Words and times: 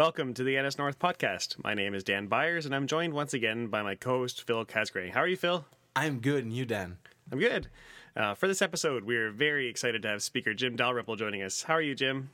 Welcome 0.00 0.32
to 0.32 0.44
the 0.44 0.58
NS 0.58 0.78
North 0.78 0.98
podcast. 0.98 1.62
My 1.62 1.74
name 1.74 1.92
is 1.92 2.02
Dan 2.02 2.26
Byers, 2.26 2.64
and 2.64 2.74
I'm 2.74 2.86
joined 2.86 3.12
once 3.12 3.34
again 3.34 3.66
by 3.66 3.82
my 3.82 3.96
co 3.96 4.20
host, 4.20 4.46
Phil 4.46 4.64
Casgrain. 4.64 5.12
How 5.12 5.20
are 5.20 5.28
you, 5.28 5.36
Phil? 5.36 5.66
I'm 5.94 6.20
good, 6.20 6.42
and 6.42 6.56
you, 6.56 6.64
Dan? 6.64 6.96
I'm 7.30 7.38
good. 7.38 7.68
Uh, 8.16 8.32
for 8.32 8.48
this 8.48 8.62
episode, 8.62 9.04
we're 9.04 9.30
very 9.30 9.68
excited 9.68 10.00
to 10.00 10.08
have 10.08 10.22
speaker 10.22 10.54
Jim 10.54 10.74
Dalrymple 10.74 11.16
joining 11.16 11.42
us. 11.42 11.64
How 11.64 11.74
are 11.74 11.82
you, 11.82 11.94
Jim? 11.94 12.30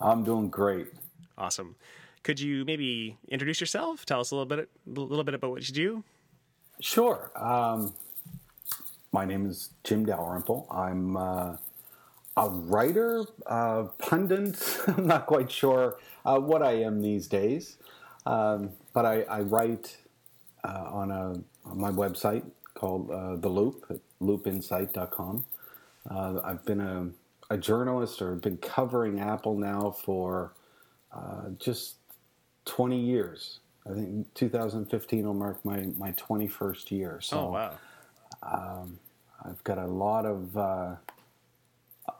I'm 0.00 0.24
doing 0.24 0.48
great. 0.48 0.88
Awesome. 1.38 1.76
Could 2.24 2.40
you 2.40 2.64
maybe 2.64 3.16
introduce 3.28 3.60
yourself? 3.60 4.04
Tell 4.04 4.18
us 4.18 4.32
a 4.32 4.34
little 4.34 4.46
bit, 4.46 4.68
a 4.84 5.00
little 5.00 5.22
bit 5.22 5.34
about 5.34 5.52
what 5.52 5.68
you 5.68 5.72
do. 5.72 6.02
Sure. 6.80 7.30
Um, 7.36 7.94
my 9.12 9.24
name 9.24 9.46
is 9.46 9.70
Jim 9.84 10.04
Dalrymple. 10.04 10.66
I'm 10.68 11.16
uh, 11.16 11.56
a 12.36 12.48
writer, 12.48 13.24
uh, 13.46 13.84
pundit. 13.98 14.62
I'm 14.86 15.06
not 15.06 15.26
quite 15.26 15.50
sure 15.50 15.98
uh, 16.24 16.38
what 16.38 16.62
I 16.62 16.72
am 16.72 17.00
these 17.00 17.26
days, 17.28 17.78
um, 18.26 18.70
but 18.92 19.06
I, 19.06 19.22
I 19.22 19.40
write 19.40 19.96
uh, 20.64 20.88
on, 20.90 21.10
a, 21.10 21.68
on 21.68 21.80
my 21.80 21.90
website 21.90 22.44
called 22.74 23.10
uh, 23.10 23.36
The 23.36 23.48
Loop 23.48 23.86
at 23.90 23.98
loopinsight.com. 24.20 25.44
Uh, 26.10 26.40
I've 26.44 26.64
been 26.64 26.80
a, 26.80 27.10
a, 27.50 27.56
journalist 27.56 28.20
or 28.20 28.34
been 28.34 28.58
covering 28.58 29.20
Apple 29.20 29.56
now 29.56 29.90
for 29.90 30.52
uh, 31.12 31.50
just 31.58 31.96
20 32.66 32.98
years. 32.98 33.60
I 33.86 33.94
think 33.94 34.34
2015 34.34 35.26
will 35.26 35.34
mark 35.34 35.64
my, 35.64 35.86
my 35.96 36.12
21st 36.12 36.90
year. 36.90 37.20
So, 37.22 37.38
oh, 37.38 37.50
wow. 37.52 37.78
Um, 38.42 38.98
I've 39.44 39.62
got 39.64 39.78
a 39.78 39.86
lot 39.86 40.26
of 40.26 40.56
uh, 40.56 40.96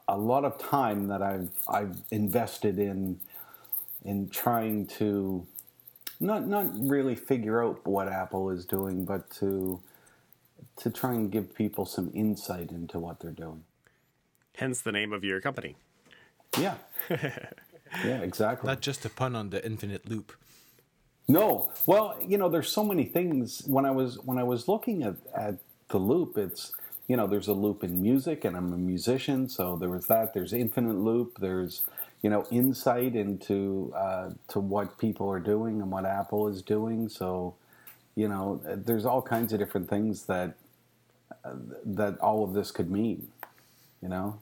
a 0.08 0.16
lot 0.16 0.44
of 0.44 0.58
time 0.58 1.08
that 1.08 1.22
I've 1.22 1.50
I've 1.68 1.96
invested 2.10 2.78
in 2.78 3.20
in 4.04 4.28
trying 4.28 4.86
to 4.86 5.46
not 6.20 6.46
not 6.46 6.66
really 6.78 7.14
figure 7.14 7.62
out 7.62 7.86
what 7.86 8.08
Apple 8.08 8.50
is 8.50 8.64
doing, 8.64 9.04
but 9.04 9.30
to 9.38 9.80
to 10.76 10.90
try 10.90 11.12
and 11.12 11.30
give 11.30 11.54
people 11.54 11.86
some 11.86 12.10
insight 12.14 12.70
into 12.70 12.98
what 12.98 13.20
they're 13.20 13.30
doing. 13.30 13.64
Hence 14.56 14.80
the 14.80 14.92
name 14.92 15.12
of 15.12 15.24
your 15.24 15.40
company. 15.40 15.76
Yeah. 16.58 16.76
yeah, 17.10 18.20
exactly. 18.20 18.68
Not 18.68 18.80
just 18.80 19.04
a 19.04 19.10
pun 19.10 19.34
on 19.34 19.50
the 19.50 19.64
infinite 19.64 20.08
loop. 20.08 20.32
No. 21.26 21.72
Well, 21.86 22.16
you 22.26 22.38
know, 22.38 22.48
there's 22.48 22.68
so 22.68 22.84
many 22.84 23.04
things 23.04 23.62
when 23.66 23.84
I 23.84 23.90
was 23.90 24.18
when 24.20 24.38
I 24.38 24.44
was 24.44 24.68
looking 24.68 25.02
at, 25.02 25.16
at 25.34 25.56
the 25.88 25.98
loop, 25.98 26.36
it's 26.36 26.72
you 27.06 27.16
know, 27.16 27.26
there's 27.26 27.48
a 27.48 27.52
loop 27.52 27.84
in 27.84 28.00
music, 28.00 28.44
and 28.44 28.56
I'm 28.56 28.72
a 28.72 28.78
musician, 28.78 29.48
so 29.48 29.76
there 29.76 29.90
was 29.90 30.06
that. 30.06 30.32
There's 30.32 30.52
infinite 30.52 30.96
loop. 30.96 31.38
There's 31.38 31.82
you 32.22 32.30
know 32.30 32.46
insight 32.50 33.14
into 33.14 33.92
uh, 33.94 34.30
to 34.48 34.60
what 34.60 34.98
people 34.98 35.30
are 35.30 35.40
doing 35.40 35.82
and 35.82 35.90
what 35.90 36.06
Apple 36.06 36.48
is 36.48 36.62
doing. 36.62 37.08
So 37.08 37.56
you 38.14 38.28
know, 38.28 38.60
there's 38.64 39.04
all 39.04 39.20
kinds 39.20 39.52
of 39.52 39.58
different 39.58 39.88
things 39.90 40.26
that 40.26 40.54
uh, 41.44 41.54
that 41.84 42.18
all 42.20 42.44
of 42.44 42.54
this 42.54 42.70
could 42.70 42.90
mean. 42.90 43.28
You 44.00 44.08
know. 44.08 44.40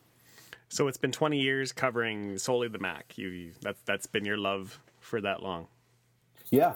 So 0.69 0.89
it's 0.89 0.97
been 0.97 1.13
20 1.13 1.39
years 1.39 1.71
covering 1.71 2.39
solely 2.39 2.69
the 2.69 2.79
Mac. 2.79 3.19
You, 3.19 3.29
you 3.29 3.53
that's 3.61 3.83
that's 3.83 4.07
been 4.07 4.25
your 4.25 4.39
love 4.39 4.79
for 5.01 5.21
that 5.21 5.43
long. 5.43 5.67
Yeah, 6.51 6.75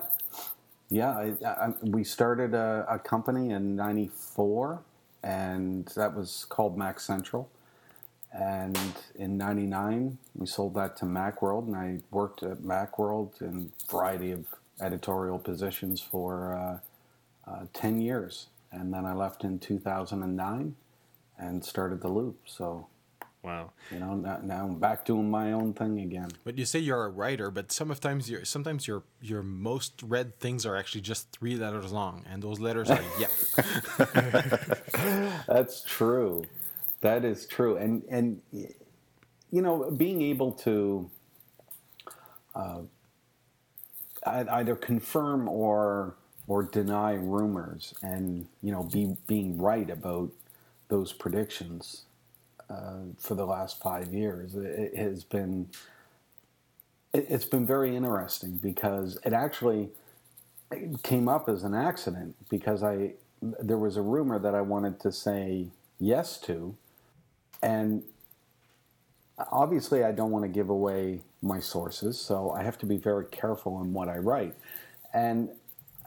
yeah. 0.88 1.10
I, 1.10 1.46
I, 1.46 1.72
we 1.82 2.02
started 2.02 2.54
a, 2.54 2.86
a 2.90 2.98
company 2.98 3.50
in 3.50 3.76
'94 3.76 4.82
and 5.26 5.86
that 5.96 6.14
was 6.14 6.46
called 6.48 6.78
Mac 6.78 7.00
Central. 7.00 7.50
And 8.32 8.78
in 9.16 9.36
'99, 9.36 10.18
we 10.34 10.46
sold 10.46 10.74
that 10.74 10.96
to 10.98 11.04
MacWorld, 11.04 11.66
and 11.66 11.76
I 11.76 12.00
worked 12.10 12.42
at 12.42 12.58
MacWorld 12.58 13.40
in 13.40 13.72
a 13.88 13.90
variety 13.90 14.30
of 14.30 14.46
editorial 14.80 15.38
positions 15.38 16.00
for 16.00 16.54
uh, 16.54 17.50
uh, 17.50 17.66
10 17.72 18.00
years. 18.00 18.48
And 18.70 18.92
then 18.92 19.06
I 19.06 19.14
left 19.14 19.42
in 19.42 19.58
2009 19.58 20.76
and 21.38 21.64
started 21.64 22.02
The 22.02 22.08
Loop. 22.08 22.40
So 22.46 22.86
Wow. 23.46 23.70
You 23.92 24.00
know, 24.00 24.14
now, 24.16 24.40
now, 24.42 24.64
I'm 24.64 24.80
back 24.80 25.04
doing 25.04 25.30
my 25.30 25.52
own 25.52 25.72
thing 25.72 26.00
again. 26.00 26.30
But 26.42 26.58
you 26.58 26.64
say 26.64 26.80
you're 26.80 27.04
a 27.04 27.08
writer, 27.08 27.52
but 27.52 27.70
sometimes 27.70 28.28
your 28.28 28.44
sometimes 28.44 28.88
your 28.88 29.04
your 29.22 29.44
most 29.44 30.02
read 30.02 30.40
things 30.40 30.66
are 30.66 30.74
actually 30.74 31.02
just 31.02 31.30
three 31.30 31.54
letters 31.54 31.92
long, 31.92 32.24
and 32.28 32.42
those 32.42 32.58
letters 32.58 32.90
are 32.90 33.00
yep. 33.20 33.30
That's 35.46 35.84
true. 35.84 36.42
That 37.02 37.24
is 37.24 37.46
true, 37.46 37.76
and 37.76 38.02
and 38.10 38.42
you 38.50 39.62
know, 39.62 39.92
being 39.92 40.22
able 40.22 40.50
to 40.66 41.08
uh, 42.56 42.80
either 44.26 44.74
confirm 44.74 45.48
or 45.48 46.16
or 46.48 46.64
deny 46.64 47.12
rumors, 47.12 47.94
and 48.02 48.48
you 48.60 48.72
know, 48.72 48.82
be 48.82 49.16
being 49.28 49.56
right 49.56 49.88
about 49.88 50.32
those 50.88 51.12
predictions 51.12 52.06
uh, 52.68 52.94
for 53.18 53.34
the 53.34 53.46
last 53.46 53.80
five 53.80 54.12
years. 54.12 54.54
It, 54.54 54.92
it 54.94 54.98
has 54.98 55.24
been 55.24 55.68
it, 57.12 57.28
has 57.28 57.44
been 57.44 57.66
very 57.66 57.96
interesting 57.96 58.58
because 58.62 59.18
it 59.24 59.32
actually 59.32 59.90
came 61.02 61.28
up 61.28 61.48
as 61.48 61.62
an 61.62 61.74
accident 61.74 62.34
because 62.50 62.82
I 62.82 63.12
there 63.40 63.78
was 63.78 63.96
a 63.96 64.02
rumor 64.02 64.38
that 64.38 64.54
I 64.54 64.60
wanted 64.62 64.98
to 65.00 65.12
say 65.12 65.68
yes 66.00 66.38
to, 66.40 66.74
and 67.62 68.02
obviously 69.52 70.04
I 70.04 70.12
don't 70.12 70.30
want 70.30 70.44
to 70.44 70.48
give 70.48 70.70
away 70.70 71.20
my 71.42 71.60
sources, 71.60 72.18
so 72.18 72.50
I 72.50 72.62
have 72.62 72.78
to 72.78 72.86
be 72.86 72.96
very 72.96 73.26
careful 73.26 73.80
in 73.82 73.92
what 73.92 74.08
I 74.08 74.18
write. 74.18 74.54
And 75.14 75.50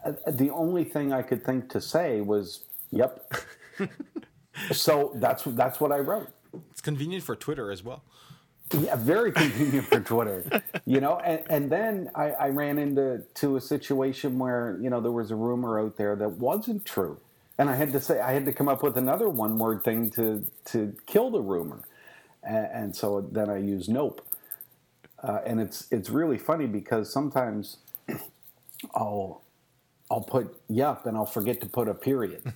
uh, 0.04 0.12
the 0.28 0.50
only 0.50 0.84
thing 0.84 1.12
I 1.12 1.22
could 1.22 1.44
think 1.44 1.70
to 1.70 1.80
say 1.80 2.20
was, 2.20 2.64
"Yep." 2.90 3.34
so 4.72 5.12
that's 5.14 5.44
that's 5.44 5.80
what 5.80 5.92
I 5.92 5.98
wrote. 5.98 6.28
It's 6.70 6.80
convenient 6.80 7.24
for 7.24 7.36
Twitter 7.36 7.70
as 7.70 7.82
well. 7.82 8.02
Yeah, 8.72 8.94
very 8.96 9.32
convenient 9.32 9.86
for 9.86 10.00
Twitter. 10.00 10.62
You 10.86 11.00
know, 11.00 11.18
and, 11.18 11.42
and 11.50 11.70
then 11.70 12.10
I, 12.14 12.30
I, 12.30 12.48
ran 12.50 12.78
into 12.78 13.24
to 13.34 13.56
a 13.56 13.60
situation 13.60 14.38
where 14.38 14.78
you 14.80 14.90
know 14.90 15.00
there 15.00 15.10
was 15.12 15.32
a 15.32 15.36
rumor 15.36 15.80
out 15.80 15.96
there 15.96 16.14
that 16.16 16.28
wasn't 16.28 16.84
true, 16.84 17.18
and 17.58 17.68
I 17.68 17.74
had 17.74 17.92
to 17.92 18.00
say 18.00 18.20
I 18.20 18.32
had 18.32 18.44
to 18.46 18.52
come 18.52 18.68
up 18.68 18.82
with 18.82 18.96
another 18.96 19.28
one 19.28 19.58
word 19.58 19.82
thing 19.82 20.10
to 20.10 20.46
to 20.66 20.94
kill 21.06 21.30
the 21.30 21.40
rumor, 21.40 21.82
and, 22.44 22.68
and 22.72 22.96
so 22.96 23.28
then 23.32 23.50
I 23.50 23.58
use 23.58 23.88
nope, 23.88 24.24
uh, 25.20 25.40
and 25.44 25.60
it's 25.60 25.90
it's 25.90 26.08
really 26.08 26.38
funny 26.38 26.66
because 26.66 27.12
sometimes 27.12 27.78
I'll 28.94 29.42
I'll 30.10 30.22
put 30.22 30.60
yup 30.68 31.06
and 31.06 31.16
I'll 31.16 31.26
forget 31.26 31.60
to 31.62 31.66
put 31.66 31.88
a 31.88 31.94
period 31.94 32.52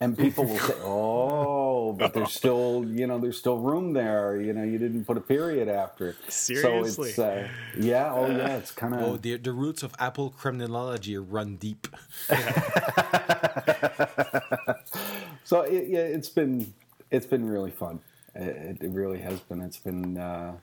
and 0.00 0.16
people 0.16 0.44
will 0.44 0.58
say, 0.58 0.74
"Oh, 0.82 1.59
but 1.92 2.14
there's 2.14 2.32
still, 2.32 2.84
you 2.86 3.06
know, 3.06 3.18
there's 3.18 3.38
still 3.38 3.58
room 3.58 3.92
there. 3.92 4.40
You 4.40 4.52
know, 4.52 4.62
you 4.62 4.78
didn't 4.78 5.04
put 5.04 5.16
a 5.16 5.20
period 5.20 5.68
after 5.68 6.10
it." 6.10 6.32
Seriously? 6.32 7.12
So 7.12 7.22
it's, 7.22 7.28
uh, 7.46 7.48
yeah, 7.78 8.12
oh 8.14 8.30
yeah, 8.30 8.56
it's 8.56 8.72
kind 8.72 8.94
of. 8.94 9.02
Oh, 9.02 9.16
the 9.16 9.36
the 9.36 9.52
roots 9.52 9.82
of 9.82 9.94
Apple 9.98 10.34
Kremlinology 10.38 11.22
run 11.26 11.56
deep. 11.56 11.88
so 15.44 15.62
it, 15.62 15.88
yeah, 15.88 16.00
it's 16.00 16.28
been 16.28 16.72
it's 17.10 17.26
been 17.26 17.48
really 17.48 17.70
fun. 17.70 18.00
It, 18.34 18.78
it 18.80 18.90
really 18.90 19.20
has 19.20 19.40
been. 19.40 19.60
It's 19.60 19.78
been 19.78 20.18
uh, 20.18 20.54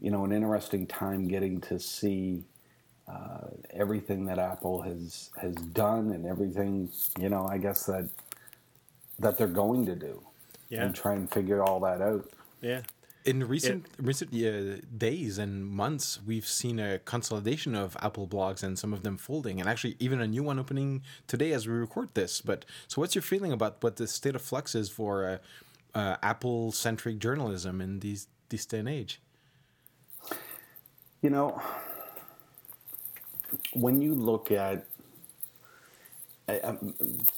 you 0.00 0.10
know 0.10 0.24
an 0.24 0.32
interesting 0.32 0.86
time 0.86 1.28
getting 1.28 1.60
to 1.62 1.78
see. 1.78 2.44
Uh, 3.08 3.48
everything 3.70 4.26
that 4.26 4.38
Apple 4.38 4.82
has 4.82 5.30
has 5.36 5.54
done 5.56 6.12
and 6.12 6.24
everything, 6.24 6.88
you 7.18 7.28
know, 7.28 7.46
I 7.46 7.58
guess 7.58 7.84
that 7.86 8.08
that 9.18 9.38
they're 9.38 9.48
going 9.48 9.86
to 9.86 9.96
do 9.96 10.22
yeah. 10.72 10.84
and 10.84 10.94
try 10.94 11.12
and 11.12 11.30
figure 11.30 11.62
all 11.62 11.80
that 11.80 12.00
out. 12.00 12.28
Yeah. 12.60 12.80
In 13.24 13.46
recent 13.46 13.86
it, 13.86 14.04
recent 14.04 14.34
uh, 14.34 14.84
days 14.96 15.38
and 15.38 15.64
months, 15.64 16.18
we've 16.26 16.46
seen 16.46 16.80
a 16.80 16.98
consolidation 16.98 17.76
of 17.76 17.96
Apple 18.02 18.26
blogs 18.26 18.64
and 18.64 18.76
some 18.76 18.92
of 18.92 19.04
them 19.04 19.16
folding, 19.16 19.60
and 19.60 19.68
actually 19.68 19.96
even 20.00 20.20
a 20.20 20.26
new 20.26 20.42
one 20.42 20.58
opening 20.58 21.02
today 21.28 21.52
as 21.52 21.68
we 21.68 21.74
record 21.74 22.08
this. 22.14 22.40
But 22.40 22.64
so, 22.88 23.00
what's 23.00 23.14
your 23.14 23.22
feeling 23.22 23.52
about 23.52 23.76
what 23.80 23.94
the 23.96 24.08
state 24.08 24.34
of 24.34 24.42
flux 24.42 24.74
is 24.74 24.90
for 24.90 25.40
uh, 25.94 25.96
uh, 25.96 26.16
Apple 26.20 26.72
centric 26.72 27.20
journalism 27.20 27.80
in 27.80 28.00
these 28.00 28.26
this 28.48 28.66
day 28.66 28.80
and 28.80 28.88
age? 28.88 29.20
You 31.20 31.30
know, 31.30 31.62
when 33.74 34.02
you 34.02 34.14
look 34.16 34.50
at 34.50 34.86
I, 36.60 36.76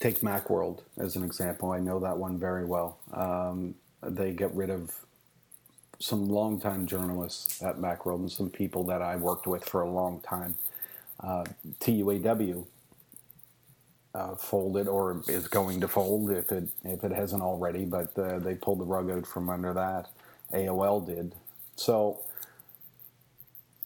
take 0.01 0.21
Macworld 0.21 0.81
as 0.99 1.17
an 1.17 1.25
example. 1.25 1.73
I 1.73 1.81
know 1.81 2.01
that 2.01 2.17
one 2.19 2.39
very 2.39 2.65
well. 2.65 2.99
Um, 3.13 3.75
they 4.03 4.33
get 4.33 4.55
rid 4.55 4.71
of 4.71 4.93
some 5.99 6.29
longtime 6.29 6.87
journalists 6.87 7.63
at 7.63 7.79
Macworld 7.79 8.21
and 8.21 8.31
some 8.33 8.51
people 8.51 8.85
that 8.85 9.03
I 9.03 9.17
worked 9.17 9.47
with 9.47 9.65
for 9.65 9.83
a 9.83 9.91
long 9.91 10.21
time. 10.21 10.57
Uh, 11.21 11.45
TUAW 11.81 12.67
uh, 14.15 14.35
folded 14.37 14.89
or 14.89 15.23
is 15.29 15.49
going 15.49 15.81
to 15.81 15.89
fold 15.89 16.31
if 16.31 16.53
it 16.53 16.69
if 16.85 17.05
it 17.05 17.13
hasn't 17.13 17.43
already, 17.43 17.85
but 17.85 18.17
uh, 18.19 18.39
they 18.39 18.55
pulled 18.55 18.81
the 18.81 18.85
rug 18.85 19.11
out 19.11 19.27
from 19.27 19.49
under 19.49 19.73
that. 19.75 20.09
AOL 20.53 21.07
did. 21.07 21.35
So 21.77 22.21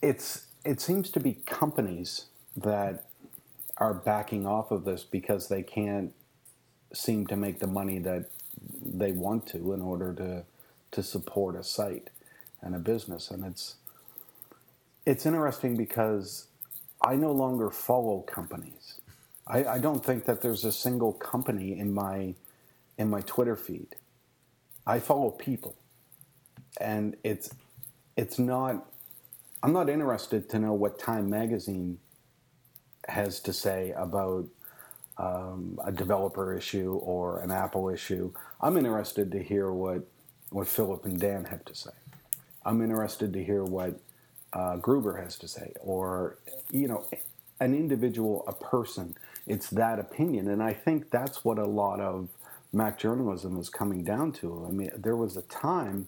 it's 0.03 0.47
it 0.65 0.81
seems 0.81 1.11
to 1.11 1.21
be 1.21 1.35
companies 1.47 2.27
that 2.57 3.08
are 3.79 3.95
backing 3.95 4.47
off 4.47 4.71
of 4.71 4.85
this 4.85 5.05
because 5.05 5.49
they 5.49 5.63
can't 5.63 6.13
seem 6.93 7.27
to 7.27 7.37
make 7.37 7.61
the 7.61 7.67
money 7.67 7.99
that 8.01 8.31
they 8.85 9.13
want 9.13 9.47
to 9.49 9.73
in 9.73 9.83
order 9.83 10.13
to 10.15 10.45
to 10.91 11.03
support 11.03 11.55
a 11.55 11.63
site 11.63 12.11
and 12.63 12.75
a 12.75 12.79
business 12.79 13.31
and 13.31 13.45
it's 13.45 13.77
it's 15.07 15.25
interesting 15.25 15.77
because 15.77 16.49
I 17.01 17.17
no 17.17 17.33
longer 17.33 17.71
follow 17.71 18.21
companies. 18.21 19.01
I, 19.47 19.65
I 19.65 19.79
don't 19.79 20.05
think 20.05 20.27
that 20.27 20.43
there's 20.43 20.67
a 20.67 20.73
single 20.73 21.15
company 21.15 21.79
in 21.79 21.93
my 21.95 22.35
in 22.99 23.09
my 23.09 23.23
Twitter 23.23 23.57
feed. 23.57 23.97
I 24.87 24.99
follow 24.99 25.31
people. 25.31 25.77
And 26.81 27.17
it's 27.25 27.51
it's 28.17 28.39
not 28.39 28.87
I'm 29.63 29.73
not 29.73 29.89
interested 29.89 30.51
to 30.51 30.59
know 30.59 30.75
what 30.75 30.99
Time 30.99 31.31
magazine 31.31 31.99
has 33.09 33.41
to 33.41 33.53
say 33.53 33.93
about 33.97 34.47
um, 35.17 35.79
a 35.85 35.91
developer 35.91 36.57
issue 36.57 36.95
or 37.03 37.41
an 37.41 37.51
Apple 37.51 37.89
issue. 37.89 38.33
I'm 38.61 38.77
interested 38.77 39.33
to 39.33 39.43
hear 39.43 39.73
what 39.73 40.07
what 40.51 40.67
Philip 40.67 41.05
and 41.05 41.21
Dan 41.21 41.45
have 41.45 41.65
to 41.67 41.75
say. 41.75 41.91
I'm 42.65 42.81
interested 42.81 43.33
to 43.35 43.45
hear 43.45 43.65
what 43.65 44.01
uh, 44.53 44.77
Gruber 44.77 45.17
has 45.17 45.37
to 45.39 45.49
say, 45.49 45.73
or 45.81 46.39
you 46.71 46.89
know, 46.89 47.07
an 47.61 47.75
individual, 47.75 48.45
a 48.47 48.53
person. 48.53 49.15
It's 49.47 49.69
that 49.71 49.99
opinion, 49.99 50.49
and 50.49 50.63
I 50.63 50.73
think 50.73 51.11
that's 51.11 51.45
what 51.45 51.59
a 51.59 51.67
lot 51.67 52.01
of 52.01 52.29
Mac 52.73 52.99
journalism 52.99 53.59
is 53.59 53.69
coming 53.69 54.05
down 54.05 54.33
to. 54.33 54.65
I 54.67 54.71
mean, 54.71 54.91
there 54.97 55.17
was 55.17 55.37
a 55.37 55.43
time, 55.43 56.07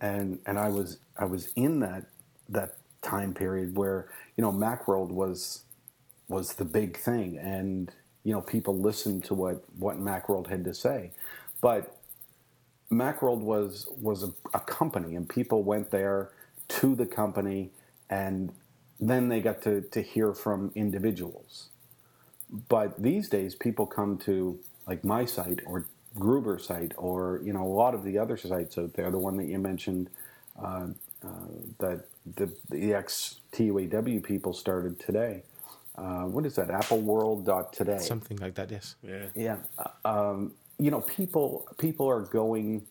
and 0.00 0.38
and 0.46 0.58
I 0.58 0.68
was 0.68 0.98
I 1.16 1.24
was 1.24 1.52
in 1.56 1.80
that 1.80 2.06
that 2.48 2.76
time 3.02 3.32
period 3.32 3.76
where 3.76 4.08
you 4.36 4.42
know 4.42 4.52
MacWorld 4.52 5.10
was 5.10 5.62
was 6.30 6.54
the 6.54 6.64
big 6.64 6.96
thing, 6.96 7.36
and 7.36 7.92
you 8.24 8.32
know 8.32 8.40
people 8.40 8.78
listened 8.78 9.24
to 9.24 9.34
what 9.34 9.62
what 9.78 9.98
MacWorld 9.98 10.48
had 10.48 10.64
to 10.64 10.72
say, 10.72 11.10
but 11.60 12.00
Macworld 12.90 13.40
was 13.40 13.86
was 14.00 14.22
a, 14.22 14.32
a, 14.54 14.60
company, 14.60 15.14
and 15.16 15.28
people 15.28 15.62
went 15.62 15.90
there 15.90 16.30
to 16.68 16.94
the 16.94 17.06
company, 17.06 17.70
and 18.08 18.52
then 18.98 19.28
they 19.28 19.40
got 19.40 19.60
to 19.62 19.82
to 19.82 20.00
hear 20.00 20.32
from 20.32 20.72
individuals. 20.74 21.68
But 22.68 23.00
these 23.00 23.28
days, 23.28 23.54
people 23.54 23.86
come 23.86 24.16
to 24.18 24.58
like 24.86 25.04
my 25.04 25.24
site 25.24 25.60
or 25.66 25.86
Gruber 26.18 26.58
site, 26.58 26.92
or 26.96 27.40
you 27.44 27.52
know 27.52 27.62
a 27.62 27.74
lot 27.74 27.94
of 27.94 28.02
the 28.02 28.18
other 28.18 28.36
sites 28.36 28.78
out 28.78 28.94
there. 28.94 29.10
The 29.10 29.18
one 29.18 29.36
that 29.36 29.46
you 29.46 29.58
mentioned 29.58 30.10
uh, 30.60 30.88
uh, 31.24 31.28
that 31.78 32.06
the 32.36 32.52
the 32.68 32.94
ex 32.94 33.40
TUAW 33.52 34.22
people 34.22 34.52
started 34.52 34.98
today. 34.98 35.42
Uh, 36.00 36.24
what 36.24 36.46
is 36.46 36.54
that? 36.54 36.70
Apple 36.70 37.00
World 37.00 37.48
today. 37.72 37.98
Something 37.98 38.38
like 38.38 38.54
that. 38.54 38.70
Yes. 38.70 38.94
Yeah. 39.02 39.26
Yeah. 39.34 39.56
Um, 40.04 40.52
you 40.78 40.90
know, 40.90 41.02
people 41.02 41.68
people 41.76 42.08
are 42.08 42.22
going 42.22 42.86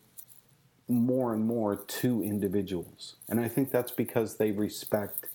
more 0.88 1.34
and 1.34 1.44
more 1.44 1.76
to 1.76 2.24
individuals, 2.24 3.16
and 3.28 3.40
I 3.40 3.48
think 3.48 3.72
that's 3.72 3.92
because 3.92 4.36
they 4.38 4.52
respect 4.52 5.26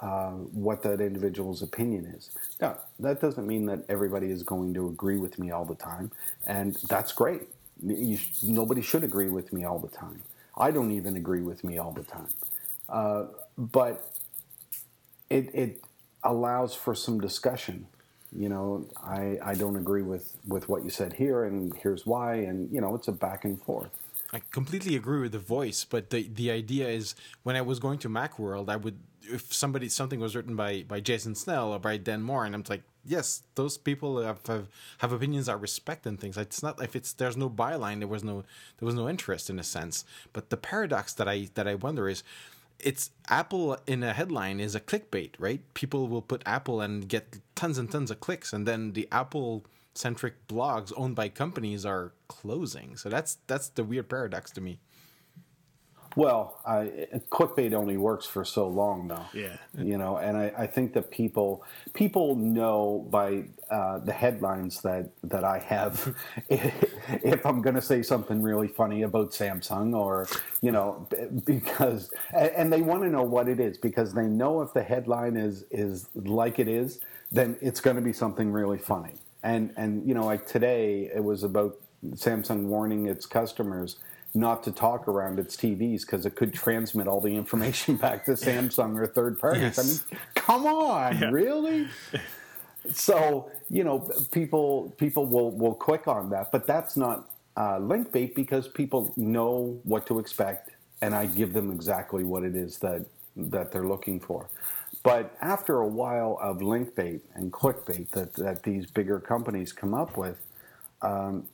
uh, 0.00 0.30
what 0.30 0.82
that 0.82 1.02
individual's 1.02 1.60
opinion 1.62 2.06
is. 2.06 2.30
Now, 2.60 2.78
that 2.98 3.20
doesn't 3.20 3.46
mean 3.46 3.66
that 3.66 3.84
everybody 3.90 4.30
is 4.30 4.42
going 4.42 4.72
to 4.74 4.88
agree 4.88 5.18
with 5.18 5.38
me 5.38 5.50
all 5.50 5.66
the 5.66 5.74
time, 5.74 6.10
and 6.46 6.76
that's 6.88 7.12
great. 7.12 7.42
You, 7.84 8.18
nobody 8.42 8.80
should 8.80 9.04
agree 9.04 9.28
with 9.28 9.52
me 9.52 9.64
all 9.64 9.78
the 9.78 9.88
time. 9.88 10.22
I 10.56 10.70
don't 10.70 10.92
even 10.92 11.16
agree 11.16 11.42
with 11.42 11.62
me 11.62 11.76
all 11.76 11.92
the 11.92 12.04
time, 12.04 12.28
uh, 12.88 13.26
but 13.58 14.14
it, 15.28 15.54
it 15.54 15.80
allows 16.24 16.74
for 16.74 16.94
some 16.94 17.20
discussion 17.20 17.86
you 18.34 18.48
know, 18.48 18.86
I, 19.04 19.38
I 19.44 19.54
don't 19.54 19.76
agree 19.76 20.02
with, 20.02 20.36
with 20.46 20.68
what 20.68 20.84
you 20.84 20.90
said 20.90 21.12
here, 21.12 21.44
and 21.44 21.74
here's 21.76 22.06
why, 22.06 22.36
and 22.36 22.72
you 22.72 22.80
know, 22.80 22.94
it's 22.94 23.08
a 23.08 23.12
back 23.12 23.44
and 23.44 23.60
forth. 23.60 23.90
I 24.32 24.40
completely 24.50 24.96
agree 24.96 25.20
with 25.20 25.32
the 25.32 25.38
voice, 25.38 25.84
but 25.84 26.08
the 26.08 26.26
the 26.34 26.50
idea 26.50 26.88
is 26.88 27.14
when 27.42 27.54
I 27.54 27.60
was 27.60 27.78
going 27.78 27.98
to 27.98 28.08
MacWorld, 28.08 28.70
I 28.70 28.76
would 28.76 28.98
if 29.24 29.52
somebody 29.52 29.90
something 29.90 30.20
was 30.20 30.34
written 30.34 30.56
by 30.56 30.84
by 30.88 31.00
Jason 31.00 31.34
Snell 31.34 31.74
or 31.74 31.78
by 31.78 31.98
Dan 31.98 32.22
Moren, 32.22 32.54
and 32.54 32.66
I'm 32.66 32.70
like, 32.70 32.82
yes, 33.04 33.42
those 33.56 33.76
people 33.76 34.22
have 34.22 34.46
have, 34.46 34.68
have 34.98 35.12
opinions 35.12 35.50
I 35.50 35.52
respect 35.52 36.06
and 36.06 36.18
things. 36.18 36.38
It's 36.38 36.62
not 36.62 36.82
if 36.82 36.96
it's 36.96 37.12
there's 37.12 37.36
no 37.36 37.50
byline, 37.50 37.98
there 37.98 38.08
was 38.08 38.24
no 38.24 38.44
there 38.78 38.86
was 38.86 38.94
no 38.94 39.06
interest 39.06 39.50
in 39.50 39.58
a 39.58 39.62
sense. 39.62 40.06
But 40.32 40.48
the 40.48 40.56
paradox 40.56 41.12
that 41.12 41.28
I 41.28 41.50
that 41.52 41.68
I 41.68 41.74
wonder 41.74 42.08
is 42.08 42.22
it's 42.82 43.10
Apple 43.28 43.78
in 43.86 44.02
a 44.02 44.12
headline 44.12 44.60
is 44.60 44.74
a 44.74 44.80
clickbait, 44.80 45.30
right? 45.38 45.60
People 45.74 46.08
will 46.08 46.22
put 46.22 46.42
Apple 46.44 46.80
and 46.80 47.08
get 47.08 47.38
tons 47.54 47.78
and 47.78 47.90
tons 47.90 48.10
of 48.10 48.20
clicks, 48.20 48.52
and 48.52 48.66
then 48.66 48.92
the 48.92 49.08
Apple 49.10 49.64
centric 49.94 50.46
blogs 50.48 50.92
owned 50.96 51.14
by 51.14 51.28
companies 51.28 51.86
are 51.86 52.12
closing. 52.28 52.96
So 52.96 53.08
that's 53.08 53.38
that's 53.46 53.68
the 53.68 53.84
weird 53.84 54.08
paradox 54.08 54.50
to 54.52 54.60
me. 54.60 54.78
Well, 56.16 56.60
I, 56.66 57.08
clickbait 57.30 57.72
only 57.72 57.96
works 57.96 58.26
for 58.26 58.44
so 58.44 58.68
long, 58.68 59.08
though. 59.08 59.24
Yeah. 59.32 59.56
You 59.76 59.98
know, 59.98 60.18
and 60.18 60.36
I, 60.36 60.52
I 60.56 60.66
think 60.66 60.92
that 60.94 61.10
people 61.10 61.64
people 61.94 62.36
know 62.36 63.06
by 63.10 63.44
uh, 63.70 63.98
the 63.98 64.12
headlines 64.12 64.82
that 64.82 65.10
that 65.24 65.44
I 65.44 65.58
have 65.58 66.14
if 66.48 67.46
I'm 67.46 67.62
going 67.62 67.76
to 67.76 67.82
say 67.82 68.02
something 68.02 68.42
really 68.42 68.68
funny 68.68 69.02
about 69.02 69.30
Samsung, 69.30 69.94
or 69.96 70.28
you 70.60 70.72
know, 70.72 71.08
because 71.44 72.12
and 72.34 72.72
they 72.72 72.82
want 72.82 73.02
to 73.02 73.08
know 73.08 73.22
what 73.22 73.48
it 73.48 73.60
is 73.60 73.78
because 73.78 74.12
they 74.12 74.26
know 74.26 74.60
if 74.62 74.72
the 74.72 74.82
headline 74.82 75.36
is 75.36 75.64
is 75.70 76.08
like 76.14 76.58
it 76.58 76.68
is, 76.68 77.00
then 77.30 77.56
it's 77.60 77.80
going 77.80 77.96
to 77.96 78.02
be 78.02 78.12
something 78.12 78.52
really 78.52 78.78
funny. 78.78 79.14
And 79.42 79.72
and 79.76 80.06
you 80.06 80.14
know, 80.14 80.26
like 80.26 80.46
today, 80.46 81.10
it 81.14 81.24
was 81.24 81.42
about 81.42 81.78
Samsung 82.10 82.64
warning 82.64 83.06
its 83.06 83.26
customers 83.26 83.96
not 84.34 84.62
to 84.64 84.72
talk 84.72 85.08
around 85.08 85.38
its 85.38 85.56
TVs 85.56 86.02
because 86.02 86.26
it 86.26 86.34
could 86.34 86.52
transmit 86.64 87.06
all 87.06 87.20
the 87.20 87.34
information 87.34 87.96
back 87.96 88.24
to 88.26 88.32
Samsung 88.32 88.98
or 88.98 89.06
third 89.06 89.38
parties. 89.38 89.62
Yes. 89.62 89.78
I 89.78 90.14
mean, 90.14 90.20
come 90.34 90.66
on, 90.66 91.18
yeah. 91.18 91.30
really? 91.30 91.88
so 92.92 93.50
you 93.70 93.84
know, 93.84 94.10
people 94.30 94.94
people 94.96 95.26
will 95.26 95.50
will 95.50 95.74
click 95.74 96.08
on 96.08 96.30
that, 96.30 96.50
but 96.52 96.66
that's 96.66 96.96
not 96.96 97.30
uh, 97.56 97.78
link 97.78 98.12
bait 98.12 98.34
because 98.34 98.68
people 98.68 99.12
know 99.16 99.80
what 99.84 100.06
to 100.06 100.18
expect, 100.18 100.70
and 101.00 101.14
I 101.14 101.26
give 101.26 101.52
them 101.52 101.70
exactly 101.70 102.24
what 102.24 102.42
it 102.42 102.56
is 102.56 102.78
that 102.78 103.06
that 103.36 103.72
they're 103.72 103.86
looking 103.86 104.20
for. 104.20 104.48
But 105.02 105.36
after 105.40 105.80
a 105.80 105.86
while 105.86 106.38
of 106.40 106.62
link 106.62 106.94
bait 106.94 107.22
and 107.34 107.52
clickbait 107.52 108.10
that 108.10 108.34
that 108.34 108.62
these 108.62 108.86
bigger 108.86 109.20
companies 109.20 109.72
come 109.72 109.94
up 109.94 110.16
with, 110.16 110.38
um, 111.02 111.46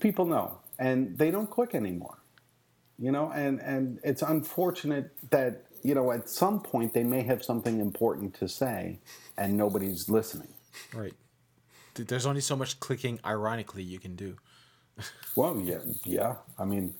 people 0.00 0.24
know 0.24 0.58
and 0.80 1.16
they 1.16 1.30
don't 1.30 1.48
click 1.48 1.74
anymore. 1.74 2.18
You 2.98 3.12
know, 3.12 3.30
and, 3.30 3.60
and 3.60 4.00
it's 4.02 4.22
unfortunate 4.22 5.10
that, 5.30 5.64
you 5.82 5.94
know, 5.94 6.10
at 6.10 6.28
some 6.28 6.60
point 6.60 6.92
they 6.92 7.04
may 7.04 7.22
have 7.22 7.44
something 7.44 7.80
important 7.80 8.34
to 8.34 8.48
say 8.48 8.98
and 9.38 9.56
nobody's 9.56 10.08
listening. 10.08 10.48
Right. 10.94 11.14
There's 11.94 12.26
only 12.26 12.40
so 12.40 12.56
much 12.56 12.80
clicking 12.80 13.20
ironically 13.24 13.82
you 13.82 13.98
can 13.98 14.16
do. 14.16 14.36
well, 15.36 15.60
yeah, 15.60 15.78
yeah. 16.04 16.36
I 16.58 16.64
mean, 16.64 16.94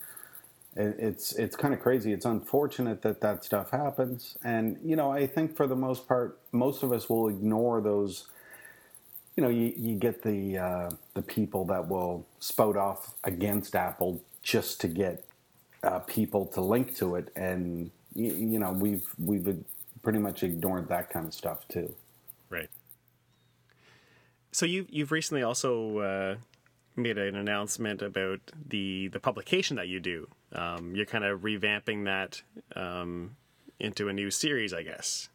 it, 0.77 0.97
it's 0.99 1.33
it's 1.35 1.57
kind 1.57 1.73
of 1.75 1.81
crazy. 1.81 2.13
It's 2.13 2.25
unfortunate 2.25 3.03
that 3.03 3.21
that 3.21 3.45
stuff 3.45 3.71
happens, 3.71 4.37
and 4.43 4.79
you 4.83 4.97
know, 4.97 5.11
I 5.11 5.27
think 5.27 5.57
for 5.57 5.67
the 5.67 5.77
most 5.77 6.09
part, 6.09 6.41
most 6.53 6.83
of 6.83 6.93
us 6.93 7.09
will 7.09 7.29
ignore 7.29 7.81
those 7.81 8.29
you 9.41 9.47
know, 9.47 9.53
you, 9.53 9.73
you 9.75 9.95
get 9.95 10.23
the 10.23 10.59
uh, 10.59 10.91
the 11.15 11.23
people 11.23 11.65
that 11.65 11.89
will 11.89 12.27
spout 12.41 12.77
off 12.77 13.15
against 13.25 13.75
Apple 13.75 14.23
just 14.43 14.83
to 14.83 14.89
get 14.89 15.25
uh, 15.83 16.01
people 16.01 16.45
to 16.45 16.61
link 16.61 16.95
to 16.97 17.15
it, 17.15 17.33
and 17.37 17.91
you, 18.15 18.35
you, 18.35 18.59
know, 18.59 18.71
we've 18.73 19.07
we've 19.19 19.65
pretty 20.03 20.19
much 20.19 20.43
ignored 20.43 20.89
that 20.89 21.09
kind 21.09 21.27
of 21.27 21.33
stuff 21.33 21.67
too. 21.69 21.95
Right. 22.51 22.69
So 24.53 24.67
you 24.67 24.87
you've 24.91 25.11
recently 25.11 25.43
also 25.43 25.99
uh, 26.01 26.35
made 26.95 27.17
an 27.17 27.35
announcement 27.35 28.03
about 28.03 28.41
the 28.69 29.09
the 29.09 29.21
publication 29.21 29.77
that 29.77 29.89
you 29.89 30.01
do. 30.01 30.29
Um, 30.53 30.95
you're 30.95 31.07
kind 31.07 31.25
of 31.25 31.41
revamping 31.41 32.05
that 32.05 32.43
um, 32.77 33.37
into 33.79 34.11
a 34.11 34.13
new 34.13 34.31
series, 34.31 34.75
I 34.75 34.83
guess. 34.83 35.31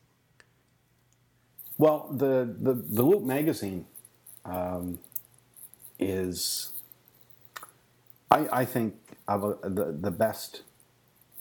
Well, 1.77 2.07
the, 2.09 2.55
the, 2.57 2.73
the 2.73 3.03
Loop 3.03 3.23
magazine 3.23 3.85
um, 4.45 4.99
is, 5.99 6.71
I, 8.31 8.47
I 8.51 8.65
think, 8.65 8.95
a, 9.27 9.39
the, 9.63 9.95
the 9.99 10.11
best 10.11 10.61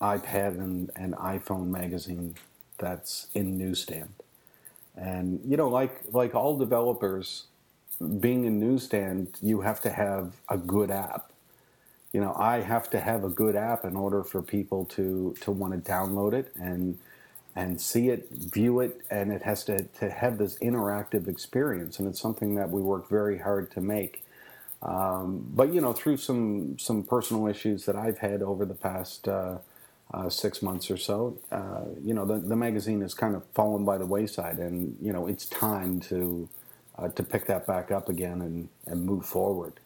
iPad 0.01 0.59
and, 0.59 0.91
and 0.97 1.15
iPhone 1.15 1.69
magazine 1.69 2.35
that's 2.79 3.29
in 3.35 3.57
newsstand. 3.59 4.15
And, 4.97 5.41
you 5.47 5.57
know, 5.57 5.69
like, 5.69 6.03
like 6.13 6.35
all 6.35 6.57
developers, 6.57 7.45
being 8.21 8.45
in 8.45 8.59
newsstand, 8.61 9.39
you 9.43 9.61
have 9.63 9.81
to 9.83 9.91
have 9.91 10.35
a 10.49 10.59
good 10.59 10.91
app. 10.91 11.33
You 12.13 12.21
know, 12.21 12.35
I 12.39 12.61
have 12.61 12.91
to 12.91 13.01
have 13.01 13.25
a 13.25 13.29
good 13.29 13.57
app 13.57 13.85
in 13.85 13.97
order 13.97 14.23
for 14.23 14.43
people 14.43 14.85
to, 14.87 15.35
to 15.41 15.51
want 15.51 15.73
to 15.73 15.91
download 15.91 16.33
it 16.33 16.53
and 16.57 16.99
and 17.57 17.81
see 17.81 18.11
it, 18.11 18.29
view 18.31 18.81
it, 18.81 19.03
and 19.11 19.33
it 19.33 19.43
has 19.43 19.65
to, 19.65 19.85
to 19.85 20.11
have 20.11 20.39
this 20.39 20.59
interactive 20.61 21.29
experience. 21.29 21.99
And 21.99 22.09
it's 22.09 22.21
something 22.21 22.57
that 22.57 22.71
we 22.71 22.83
work 22.83 23.09
very 23.09 23.39
hard 23.39 23.71
to 23.73 23.81
make. 23.81 24.25
Um, 24.83 25.47
but 25.55 25.73
you 25.73 25.81
know, 25.81 25.93
through 25.93 26.19
some 26.19 26.79
some 26.79 27.03
personal 27.05 27.49
issues 27.49 27.87
that 27.87 27.97
I've 27.97 28.19
had 28.19 28.43
over 28.43 28.67
the 28.67 28.75
past 28.75 29.29
uh, 29.29 29.59
uh, 30.13 30.29
six 30.29 30.63
months 30.63 30.91
or 30.91 30.99
so, 30.99 31.39
uh, 31.53 31.85
you 32.05 32.15
know, 32.15 32.27
the, 32.27 32.39
the 32.39 32.57
magazine 32.57 33.01
has 33.03 33.15
kind 33.15 33.37
of 33.37 33.45
fallen 33.55 33.85
by 33.85 33.99
the 33.99 34.07
wayside, 34.07 34.59
and 34.59 34.97
you 35.01 35.13
know, 35.13 35.27
it's 35.27 35.47
time 35.47 36.01
to 36.01 36.49
uh, 36.99 37.09
to 37.11 37.23
pick 37.23 37.47
that 37.47 37.67
back 37.67 37.91
up 37.93 38.09
again 38.09 38.43
and, 38.43 38.69
and 38.87 39.05
move 39.07 39.27
forward. 39.27 39.81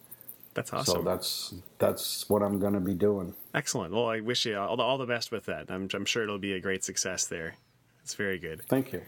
That's 0.53 0.73
awesome. 0.73 0.95
So 0.95 1.01
that's 1.03 1.53
that's 1.77 2.29
what 2.29 2.41
I'm 2.41 2.59
going 2.59 2.73
to 2.73 2.79
be 2.79 2.93
doing. 2.93 3.33
Excellent. 3.53 3.93
Well, 3.93 4.07
I 4.09 4.19
wish 4.19 4.45
you 4.45 4.57
all 4.57 4.75
the, 4.77 4.83
all 4.83 4.97
the 4.97 5.05
best 5.05 5.31
with 5.31 5.45
that. 5.45 5.69
I'm, 5.69 5.87
I'm 5.93 6.05
sure 6.05 6.23
it'll 6.23 6.39
be 6.39 6.53
a 6.53 6.59
great 6.59 6.83
success 6.83 7.27
there. 7.27 7.55
It's 8.03 8.15
very 8.15 8.39
good. 8.39 8.63
Thank 8.67 8.91
you. 8.91 9.01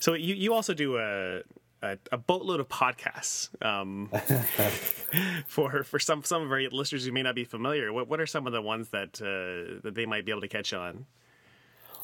So 0.00 0.14
you 0.14 0.34
you 0.34 0.52
also 0.52 0.74
do 0.74 0.98
a 0.98 1.42
a, 1.82 1.98
a 2.12 2.18
boatload 2.18 2.60
of 2.60 2.68
podcasts. 2.68 3.50
Um, 3.64 4.10
for 5.46 5.84
for 5.84 5.98
some 5.98 6.24
some 6.24 6.42
of 6.42 6.50
our 6.50 6.60
listeners 6.70 7.04
who 7.04 7.12
may 7.12 7.22
not 7.22 7.34
be 7.34 7.44
familiar, 7.44 7.92
what 7.92 8.08
what 8.08 8.20
are 8.20 8.26
some 8.26 8.46
of 8.46 8.52
the 8.52 8.62
ones 8.62 8.88
that 8.90 9.20
uh, 9.20 9.80
that 9.82 9.94
they 9.94 10.06
might 10.06 10.24
be 10.24 10.32
able 10.32 10.42
to 10.42 10.48
catch 10.48 10.72
on? 10.72 11.06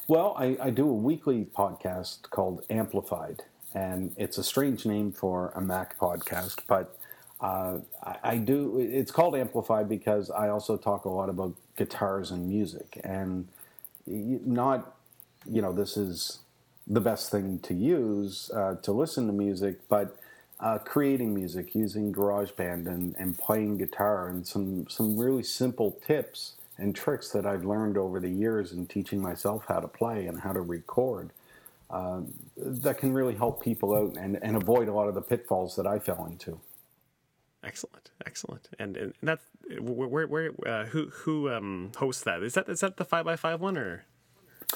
Well, 0.07 0.35
I, 0.37 0.57
I 0.61 0.69
do 0.69 0.87
a 0.89 0.93
weekly 0.93 1.45
podcast 1.45 2.29
called 2.29 2.65
Amplified, 2.69 3.43
and 3.73 4.13
it's 4.17 4.37
a 4.37 4.43
strange 4.43 4.85
name 4.85 5.13
for 5.13 5.53
a 5.55 5.61
Mac 5.61 5.97
podcast, 5.97 6.59
but 6.67 6.97
uh, 7.43 7.79
I, 8.01 8.15
I, 8.23 8.37
do. 8.37 8.79
It's 8.79 9.11
called 9.11 9.35
Amplify 9.35 9.83
because 9.83 10.31
I 10.31 10.47
also 10.47 10.77
talk 10.77 11.03
a 11.03 11.09
lot 11.09 11.27
about 11.27 11.53
guitars 11.75 12.31
and 12.31 12.47
music, 12.47 13.01
and 13.03 13.49
not, 14.07 14.95
you 15.45 15.61
know, 15.61 15.73
this 15.73 15.97
is 15.97 16.39
the 16.87 17.01
best 17.01 17.31
thing 17.31 17.59
to 17.59 17.73
use 17.73 18.49
uh, 18.55 18.75
to 18.75 18.93
listen 18.93 19.27
to 19.27 19.33
music, 19.33 19.79
but 19.89 20.17
uh, 20.61 20.77
creating 20.77 21.35
music 21.35 21.75
using 21.75 22.13
GarageBand 22.13 22.87
and, 22.87 23.13
and 23.19 23.37
playing 23.37 23.77
guitar 23.77 24.29
and 24.29 24.47
some 24.47 24.87
some 24.87 25.17
really 25.17 25.43
simple 25.43 25.99
tips 26.07 26.53
and 26.77 26.95
tricks 26.95 27.29
that 27.31 27.45
I've 27.45 27.65
learned 27.65 27.97
over 27.97 28.21
the 28.21 28.29
years 28.29 28.71
in 28.71 28.85
teaching 28.87 29.21
myself 29.21 29.65
how 29.67 29.81
to 29.81 29.87
play 29.89 30.27
and 30.27 30.39
how 30.39 30.53
to 30.53 30.61
record 30.61 31.31
uh, 31.89 32.21
that 32.55 32.97
can 32.97 33.13
really 33.13 33.35
help 33.35 33.61
people 33.61 33.93
out 33.93 34.15
and, 34.15 34.41
and 34.41 34.55
avoid 34.55 34.87
a 34.87 34.93
lot 34.93 35.09
of 35.09 35.13
the 35.13 35.21
pitfalls 35.21 35.75
that 35.75 35.85
I 35.85 35.99
fell 35.99 36.25
into. 36.25 36.57
Excellent, 37.63 38.11
excellent, 38.25 38.69
and, 38.77 38.97
and 38.97 39.13
that's 39.21 39.45
where 39.79 40.27
where 40.27 40.51
uh, 40.65 40.85
who 40.85 41.09
who 41.09 41.49
um, 41.49 41.91
hosts 41.95 42.23
that? 42.23 42.43
Is 42.43 42.55
that 42.55 42.67
is 42.67 42.81
that 42.81 42.97
the 42.97 43.05
five 43.05 43.25
by 43.25 43.37
five 43.37 43.61
one 43.61 43.77
or? 43.77 44.03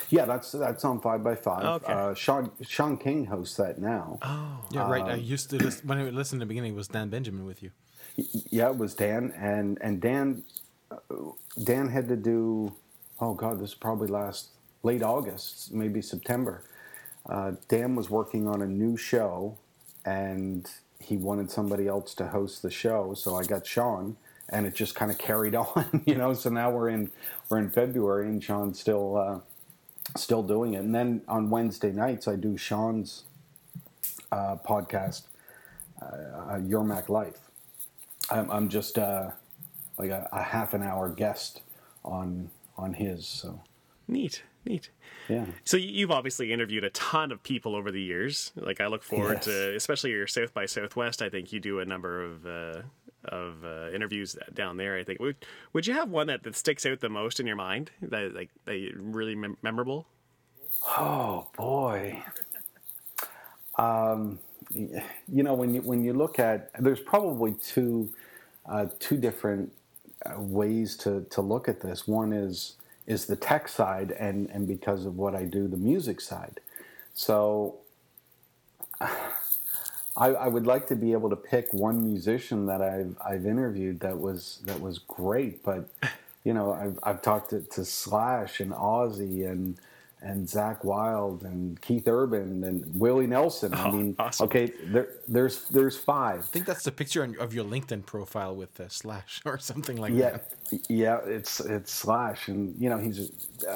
Yeah, 0.10 0.26
that's 0.26 0.52
that's 0.54 0.86
on 0.86 1.02
five 1.02 1.24
by 1.24 1.36
five. 1.36 1.66
Okay. 1.66 1.92
Uh, 1.92 2.14
Shawn 2.14 2.52
Shawn 2.62 2.98
King 2.98 3.26
hosts 3.26 3.58
that 3.58 3.80
now. 3.80 4.20
Oh, 4.22 4.64
yeah, 4.72 4.90
right. 4.90 5.04
I 5.04 5.16
used 5.16 5.50
to 5.50 5.58
listen, 5.58 5.88
when 5.88 5.98
I 5.98 6.10
listened 6.10 6.42
in 6.42 6.48
the 6.48 6.50
beginning. 6.50 6.74
It 6.74 6.78
was 6.78 6.88
Dan 6.88 7.10
Benjamin 7.10 7.46
with 7.46 7.62
you. 7.62 7.72
Yeah, 8.50 8.70
it 8.70 8.78
was 8.78 8.96
Dan, 8.96 9.34
and 9.38 9.78
and 9.82 10.00
Dan 10.02 10.44
Dan 11.64 11.90
had 11.90 12.08
to 12.08 12.16
do. 12.16 12.74
Oh 13.20 13.34
God, 13.34 13.60
this 13.60 13.74
probably 13.74 14.08
last 14.08 14.50
late 14.84 15.04
August, 15.04 15.74
maybe 15.74 16.02
September. 16.02 16.64
Uh, 17.28 17.54
Dan 17.68 17.96
was 17.96 18.10
working 18.10 18.48
on 18.48 18.62
a 18.62 18.68
new 18.68 18.96
show, 18.96 19.58
and 20.06 20.70
he 21.00 21.18
wanted 21.18 21.50
somebody 21.52 21.88
else 21.88 22.14
to 22.16 22.28
host 22.28 22.62
the 22.62 22.72
show. 22.72 23.14
So 23.14 23.36
I 23.36 23.44
got 23.44 23.66
Shawn, 23.66 24.18
and 24.50 24.66
it 24.66 24.76
just 24.76 24.96
kind 24.96 25.12
of 25.12 25.18
carried 25.18 25.56
on, 25.56 26.04
you 26.06 26.16
know. 26.16 26.34
So 26.34 26.50
now 26.50 26.70
we're 26.70 26.90
in 26.90 27.12
we're 27.50 27.60
in 27.60 27.70
February, 27.70 28.28
and 28.28 28.44
Shawn's 28.44 28.80
still 28.80 29.18
uh, 29.18 29.40
still 30.18 30.44
doing 30.44 30.74
it. 30.74 30.84
And 30.84 30.94
then 30.94 31.22
on 31.28 31.50
Wednesday 31.50 31.92
nights, 31.92 32.28
I 32.28 32.36
do 32.36 32.58
Shawn's 32.58 33.24
uh, 34.32 34.58
podcast, 34.66 35.24
uh, 36.02 36.54
uh 36.54 36.60
Your 36.66 36.84
Mac 36.84 37.10
Life. 37.10 37.40
I'm, 38.30 38.52
I'm 38.52 38.70
just 38.70 38.98
uh, 38.98 39.32
like 39.98 40.10
a, 40.10 40.28
a 40.32 40.42
half 40.42 40.74
an 40.74 40.84
hour 40.84 41.10
guest 41.10 41.62
on 42.04 42.50
on 42.78 42.94
his. 42.94 43.26
So 43.26 43.60
neat, 44.08 44.44
neat. 44.66 44.90
Yeah. 45.30 45.46
So 45.64 45.78
you've 45.78 46.12
obviously 46.12 46.52
interviewed 46.54 46.84
a 46.84 46.90
ton 46.92 47.32
of 47.32 47.44
people 47.44 47.76
over 47.76 47.92
the 47.92 48.02
years. 48.02 48.52
Like 48.56 48.80
I 48.82 48.88
look 48.88 49.04
forward 49.04 49.36
Yes. 49.36 49.46
to, 49.46 49.76
especially 49.76 50.12
your 50.12 50.28
South 50.28 50.54
by 50.54 50.66
Southwest. 50.66 51.22
I 51.22 51.30
think 51.30 51.52
you 51.52 51.60
do 51.60 51.80
a 51.80 51.86
number 51.86 52.24
of 52.24 52.46
uh, 52.46 52.82
of 53.26 53.66
uh, 53.66 53.90
interviews 53.94 54.38
down 54.54 54.78
there. 54.78 54.98
I 54.98 55.04
think 55.04 55.20
would 55.20 55.36
would 55.74 55.86
you 55.86 55.94
have 55.94 56.10
one 56.10 56.28
that, 56.28 56.44
that 56.44 56.56
sticks 56.56 56.86
out 56.86 57.00
the 57.02 57.10
most 57.10 57.40
in 57.40 57.48
your 57.48 57.56
mind 57.58 57.92
that 58.02 58.34
like 58.34 58.50
that 58.66 58.92
really 58.96 59.36
mem- 59.36 59.58
memorable? 59.62 60.08
Oh 60.98 61.48
boy. 61.58 62.24
Um, 63.78 64.40
you 64.74 65.44
know 65.44 65.54
when 65.54 65.74
you 65.74 65.82
when 65.82 66.04
you 66.04 66.14
look 66.14 66.40
at 66.40 66.72
there's 66.82 67.00
probably 67.00 67.54
two 67.62 68.10
uh, 68.66 68.88
two 69.00 69.18
different 69.18 69.72
uh, 70.26 70.40
ways 70.42 70.96
to 70.98 71.26
to 71.30 71.42
look 71.42 71.68
at 71.68 71.82
this. 71.82 72.08
One 72.08 72.32
is 72.34 72.77
is 73.08 73.26
the 73.28 73.38
tech 73.38 73.70
side, 73.70 74.12
and 74.12 74.50
and 74.52 74.68
because 74.68 75.06
of 75.06 75.18
what 75.18 75.36
I 75.36 75.46
do, 75.46 75.68
the 75.68 75.78
music 75.78 76.22
side. 76.22 76.60
So. 77.14 77.78
I, 80.18 80.30
I 80.30 80.48
would 80.48 80.68
like 80.68 80.88
to 80.88 80.96
be 80.96 81.14
able 81.14 81.30
to 81.30 81.36
pick 81.36 81.74
one 81.74 82.04
musician 82.04 82.66
that 82.68 82.82
I've 82.82 83.16
I've 83.26 83.46
interviewed 83.46 84.00
that 84.02 84.20
was 84.20 84.62
that 84.66 84.82
was 84.82 85.00
great, 85.00 85.64
but 85.64 85.90
you 86.44 86.54
know 86.54 86.74
I've 86.74 87.00
I've 87.04 87.22
talked 87.22 87.52
to, 87.52 87.62
to 87.62 87.86
Slash 87.86 88.60
and 88.60 88.72
Ozzy 88.74 89.50
and 89.50 89.78
and 90.22 90.48
Zakk 90.48 90.84
Wylde 90.86 91.44
and 91.44 91.82
Keith 91.82 92.08
Urban 92.08 92.64
and 92.64 92.86
Willie 93.00 93.28
Nelson. 93.28 93.80
I 93.80 93.86
Oh, 93.86 93.90
mean, 93.90 94.18
awesome. 94.20 94.48
okay, 94.48 94.74
there, 94.84 95.10
there's 95.28 95.68
there's 95.70 95.98
five. 95.98 96.42
I 96.42 96.48
think 96.48 96.66
that's 96.68 96.84
the 96.84 96.92
picture 96.94 97.24
on, 97.24 97.38
of 97.40 97.54
your 97.54 97.66
LinkedIn 97.66 98.06
profile 98.06 98.56
with 98.56 98.80
uh, 98.80 98.90
slash 98.90 99.42
or 99.46 99.58
something 99.60 99.98
like 99.98 100.18
Yeah, 100.18 100.32
that. 100.32 100.46
yeah, 100.90 101.20
it's 101.26 101.60
it's 101.62 101.92
Slash, 101.94 102.50
and 102.50 102.76
you 102.82 102.90
know 102.90 103.00
he's 103.00 103.32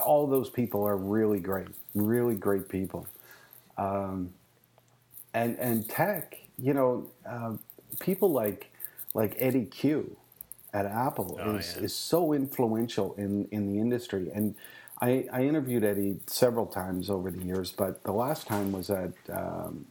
all 0.06 0.28
those 0.28 0.50
people 0.50 0.84
are 0.84 0.98
really 0.98 1.40
great, 1.42 1.70
really 1.96 2.36
great 2.36 2.70
people. 2.70 3.08
Um, 3.78 4.34
and 5.34 5.58
and 5.60 5.90
tech, 5.90 6.38
you 6.58 6.74
know, 6.74 7.12
uh, 7.30 7.56
people 8.00 8.32
like 8.32 8.72
like 9.16 9.36
Eddy 9.40 9.66
Cue 9.66 10.18
at 10.74 10.86
Apple 10.86 11.40
Oh, 11.40 11.58
is, 11.58 11.78
yeah. 11.78 11.84
is 11.84 11.96
so 11.96 12.34
influential 12.34 13.16
in 13.16 13.48
in 13.52 13.68
the 13.74 13.80
industry. 13.80 14.30
And 14.34 14.56
I, 15.02 15.28
I 15.34 15.44
interviewed 15.44 15.84
Eddy 15.84 16.20
several 16.28 16.66
times 16.68 17.10
over 17.10 17.32
the 17.32 17.44
years, 17.44 17.72
but 17.72 18.04
the 18.04 18.12
last 18.12 18.46
time 18.48 18.72
was 18.72 18.90
at 18.90 19.12
um, 19.32 19.86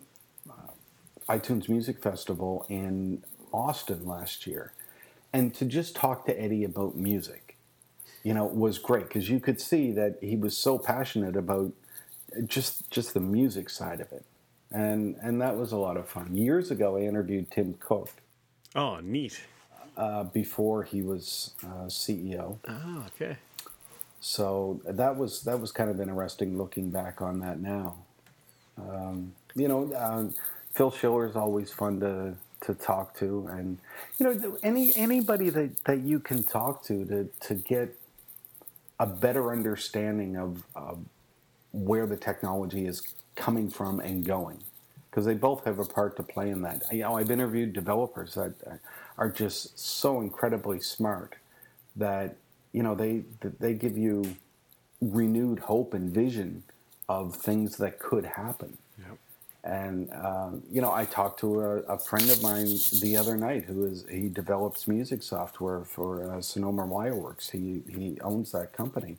uh, 0.48 0.70
iTunes 1.28 1.68
Music 1.68 2.00
Festival 2.02 2.64
in 2.68 3.24
Austin 3.52 4.06
last 4.06 4.46
year, 4.46 4.72
and 5.32 5.52
to 5.54 5.64
just 5.64 5.96
talk 5.96 6.26
to 6.26 6.40
Eddy 6.40 6.62
about 6.64 6.96
music, 6.96 7.56
you 8.22 8.34
know, 8.34 8.44
was 8.44 8.78
great 8.78 9.08
because 9.08 9.28
you 9.28 9.40
could 9.40 9.60
see 9.60 9.90
that 9.92 10.18
he 10.20 10.36
was 10.36 10.56
so 10.56 10.78
passionate 10.78 11.36
about 11.36 11.72
just 12.46 12.88
just 12.90 13.12
the 13.12 13.20
music 13.20 13.68
side 13.68 14.00
of 14.00 14.12
it, 14.12 14.24
and 14.70 15.16
and 15.20 15.40
that 15.40 15.56
was 15.56 15.72
a 15.72 15.76
lot 15.76 15.96
of 15.96 16.08
fun. 16.08 16.36
Years 16.36 16.70
ago, 16.70 16.96
I 16.96 17.00
interviewed 17.00 17.50
Tim 17.50 17.74
Cook 17.80 18.10
Oh, 18.76 19.00
neat. 19.00 19.40
uh, 19.96 20.22
before 20.22 20.84
he 20.84 21.02
was 21.02 21.54
uh, 21.64 21.86
CEO. 21.88 22.58
Oh, 22.68 23.04
okay. 23.08 23.36
So 24.20 24.80
that 24.84 25.16
was 25.16 25.42
that 25.44 25.60
was 25.60 25.72
kind 25.72 25.90
of 25.90 26.00
interesting 26.00 26.58
looking 26.58 26.90
back 26.90 27.22
on 27.22 27.40
that 27.40 27.60
now. 27.60 27.96
Um, 28.78 29.32
you 29.54 29.68
know, 29.68 29.92
um, 29.96 30.34
Phil 30.74 30.90
Schiller 30.90 31.26
is 31.26 31.36
always 31.36 31.72
fun 31.72 32.00
to 32.00 32.34
to 32.62 32.74
talk 32.74 33.16
to, 33.18 33.48
and 33.50 33.78
you 34.18 34.26
know, 34.26 34.58
any 34.62 34.94
anybody 34.94 35.48
that, 35.50 35.84
that 35.84 36.00
you 36.00 36.20
can 36.20 36.42
talk 36.42 36.84
to 36.84 37.04
to 37.06 37.30
to 37.40 37.54
get 37.54 37.96
a 38.98 39.06
better 39.06 39.50
understanding 39.50 40.36
of, 40.36 40.62
of 40.76 40.98
where 41.72 42.06
the 42.06 42.16
technology 42.16 42.86
is 42.86 43.02
coming 43.34 43.70
from 43.70 43.98
and 44.00 44.26
going, 44.26 44.62
because 45.10 45.24
they 45.24 45.32
both 45.32 45.64
have 45.64 45.78
a 45.78 45.84
part 45.86 46.16
to 46.16 46.22
play 46.22 46.50
in 46.50 46.60
that. 46.60 46.82
You 46.92 47.04
know, 47.04 47.16
I've 47.16 47.30
interviewed 47.30 47.72
developers 47.72 48.34
that 48.34 48.52
are 49.16 49.30
just 49.30 49.78
so 49.78 50.20
incredibly 50.20 50.80
smart 50.80 51.36
that 51.96 52.36
you 52.72 52.82
know 52.82 52.94
they 52.94 53.24
they 53.58 53.74
give 53.74 53.96
you 53.96 54.36
renewed 55.00 55.58
hope 55.58 55.94
and 55.94 56.10
vision 56.10 56.62
of 57.08 57.34
things 57.34 57.76
that 57.78 57.98
could 57.98 58.24
happen. 58.24 58.76
Yep. 58.98 59.18
And 59.62 60.12
um, 60.12 60.62
you 60.70 60.80
know, 60.80 60.92
I 60.92 61.04
talked 61.04 61.40
to 61.40 61.60
a, 61.60 61.76
a 61.80 61.98
friend 61.98 62.30
of 62.30 62.42
mine 62.42 62.68
the 63.00 63.16
other 63.16 63.36
night 63.36 63.64
who 63.64 63.84
is 63.84 64.06
he 64.10 64.28
develops 64.28 64.88
music 64.88 65.22
software 65.22 65.84
for 65.84 66.32
uh, 66.32 66.40
Sonoma 66.40 66.86
Wireworks. 66.86 67.50
He 67.50 67.82
he 67.92 68.18
owns 68.20 68.52
that 68.52 68.72
company, 68.72 69.16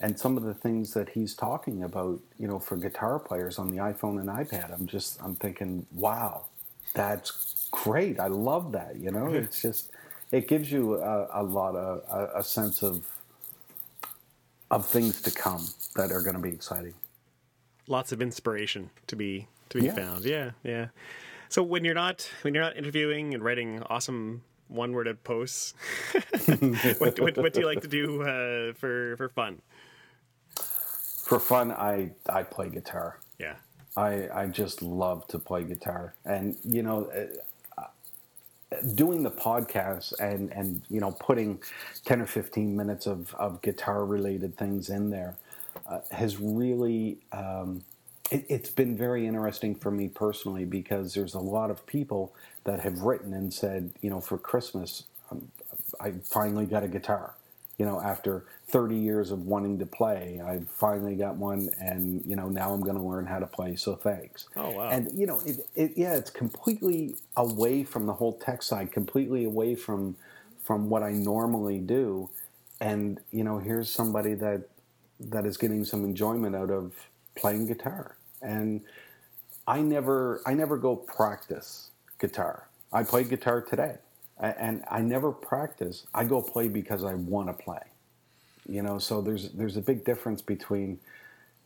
and 0.00 0.18
some 0.18 0.36
of 0.36 0.42
the 0.42 0.54
things 0.54 0.92
that 0.94 1.10
he's 1.10 1.34
talking 1.34 1.84
about, 1.84 2.20
you 2.38 2.48
know, 2.48 2.58
for 2.58 2.76
guitar 2.76 3.18
players 3.18 3.58
on 3.58 3.70
the 3.70 3.76
iPhone 3.76 4.18
and 4.20 4.28
iPad, 4.28 4.72
I'm 4.72 4.86
just 4.86 5.22
I'm 5.22 5.36
thinking, 5.36 5.86
wow, 5.92 6.46
that's 6.94 7.68
great. 7.70 8.18
I 8.18 8.26
love 8.26 8.72
that. 8.72 8.96
You 8.96 9.12
know, 9.12 9.32
it's 9.32 9.62
just 9.62 9.92
it 10.32 10.48
gives 10.48 10.70
you 10.72 10.96
a, 10.96 11.28
a 11.32 11.42
lot 11.42 11.74
of 11.76 12.02
a, 12.10 12.38
a 12.40 12.42
sense 12.44 12.82
of 12.82 13.04
of 14.70 14.86
things 14.86 15.22
to 15.22 15.30
come 15.30 15.64
that 15.94 16.10
are 16.10 16.22
going 16.22 16.34
to 16.36 16.42
be 16.42 16.50
exciting. 16.50 16.94
lots 17.88 18.10
of 18.12 18.20
inspiration 18.20 18.90
to 19.06 19.14
be 19.16 19.46
to 19.68 19.78
be 19.78 19.86
Yeah. 19.86 19.94
found. 19.94 20.24
Yeah, 20.24 20.50
yeah. 20.64 20.88
So 21.48 21.62
when 21.62 21.84
you're 21.84 21.94
not 21.94 22.28
when 22.42 22.54
you're 22.54 22.64
not 22.64 22.76
interviewing 22.76 23.32
and 23.34 23.42
writing 23.44 23.82
awesome 23.84 24.42
one 24.68 24.92
worded 24.92 25.22
posts, 25.22 25.74
what, 26.98 27.20
what 27.20 27.36
what 27.38 27.52
do 27.52 27.60
you 27.60 27.66
like 27.66 27.82
to 27.82 27.88
do 27.88 28.22
uh, 28.22 28.72
for 28.74 29.16
for 29.16 29.28
fun? 29.28 29.62
For 31.28 31.38
fun, 31.40 31.70
I 31.72 32.10
I 32.28 32.42
play 32.42 32.68
guitar. 32.68 33.18
Yeah. 33.38 33.56
I 33.96 34.28
I 34.42 34.46
just 34.46 34.82
love 34.82 35.26
to 35.28 35.38
play 35.38 35.62
guitar, 35.64 36.14
and 36.24 36.56
you 36.64 36.82
know, 36.82 37.10
doing 38.94 39.22
the 39.22 39.30
podcast 39.30 40.18
and 40.20 40.52
and 40.52 40.82
you 40.90 41.00
know 41.00 41.12
putting 41.12 41.60
ten 42.04 42.20
or 42.20 42.26
fifteen 42.26 42.76
minutes 42.76 43.06
of 43.06 43.34
of 43.34 43.62
guitar 43.62 44.04
related 44.04 44.56
things 44.56 44.88
in 44.88 45.10
there 45.10 45.36
uh, 45.88 46.00
has 46.10 46.38
really. 46.38 47.18
Um, 47.32 47.82
it, 48.30 48.44
it's 48.48 48.70
been 48.70 48.96
very 48.96 49.24
interesting 49.26 49.74
for 49.76 49.90
me 49.90 50.08
personally 50.08 50.64
because 50.64 51.14
there's 51.14 51.34
a 51.34 51.38
lot 51.40 51.70
of 51.70 51.86
people 51.86 52.34
that 52.64 52.80
have 52.80 53.02
written 53.02 53.32
and 53.32 53.54
said, 53.54 53.92
you 54.00 54.10
know, 54.10 54.20
for 54.20 54.36
Christmas, 54.36 55.04
um, 55.30 55.48
I 56.00 56.12
finally 56.24 56.66
got 56.66 56.82
a 56.82 56.88
guitar. 56.88 57.34
You 57.78 57.86
know, 57.86 58.00
after 58.00 58.46
30 58.68 58.96
years 58.96 59.30
of 59.30 59.46
wanting 59.46 59.78
to 59.80 59.86
play, 59.86 60.40
I 60.44 60.60
finally 60.68 61.16
got 61.16 61.36
one, 61.36 61.70
and 61.80 62.22
you 62.26 62.36
know 62.36 62.48
now 62.48 62.72
I'm 62.72 62.80
going 62.80 62.96
to 62.96 63.02
learn 63.02 63.26
how 63.26 63.38
to 63.38 63.46
play. 63.46 63.76
So 63.76 63.96
thanks. 63.96 64.48
Oh, 64.56 64.70
wow. 64.70 64.88
And 64.90 65.10
you 65.18 65.26
know, 65.26 65.40
it, 65.46 65.58
it, 65.74 65.92
yeah, 65.96 66.14
it's 66.16 66.30
completely 66.30 67.16
away 67.36 67.84
from 67.84 68.06
the 68.06 68.14
whole 68.14 68.38
tech 68.38 68.62
side, 68.62 68.92
completely 68.92 69.44
away 69.44 69.74
from 69.74 70.16
from 70.64 70.90
what 70.90 71.02
I 71.02 71.12
normally 71.12 71.78
do. 71.78 72.30
And 72.80 73.20
you 73.30 73.44
know, 73.44 73.58
here's 73.58 73.90
somebody 73.90 74.34
that 74.34 74.68
that 75.20 75.46
is 75.46 75.56
getting 75.56 75.84
some 75.84 76.04
enjoyment 76.04 76.56
out 76.56 76.70
of 76.70 76.94
playing 77.36 77.66
guitar. 77.66 78.16
And 78.42 78.82
I 79.66 79.82
never 79.82 80.42
I 80.46 80.54
never 80.54 80.76
go 80.78 80.96
practice 80.96 81.90
guitar. 82.18 82.68
I 82.92 83.04
play 83.04 83.24
guitar 83.24 83.62
today. 83.62 83.96
And 84.60 84.84
I 84.90 85.00
never 85.02 85.32
practice. 85.32 86.06
I 86.14 86.24
go 86.24 86.42
play 86.42 86.68
because 86.68 87.04
I 87.04 87.14
want 87.14 87.48
to 87.48 87.54
play. 87.64 87.80
You 88.68 88.82
know, 88.82 88.98
so 88.98 89.20
there's 89.22 89.50
there's 89.52 89.76
a 89.76 89.82
big 89.82 90.04
difference 90.04 90.42
between 90.42 91.00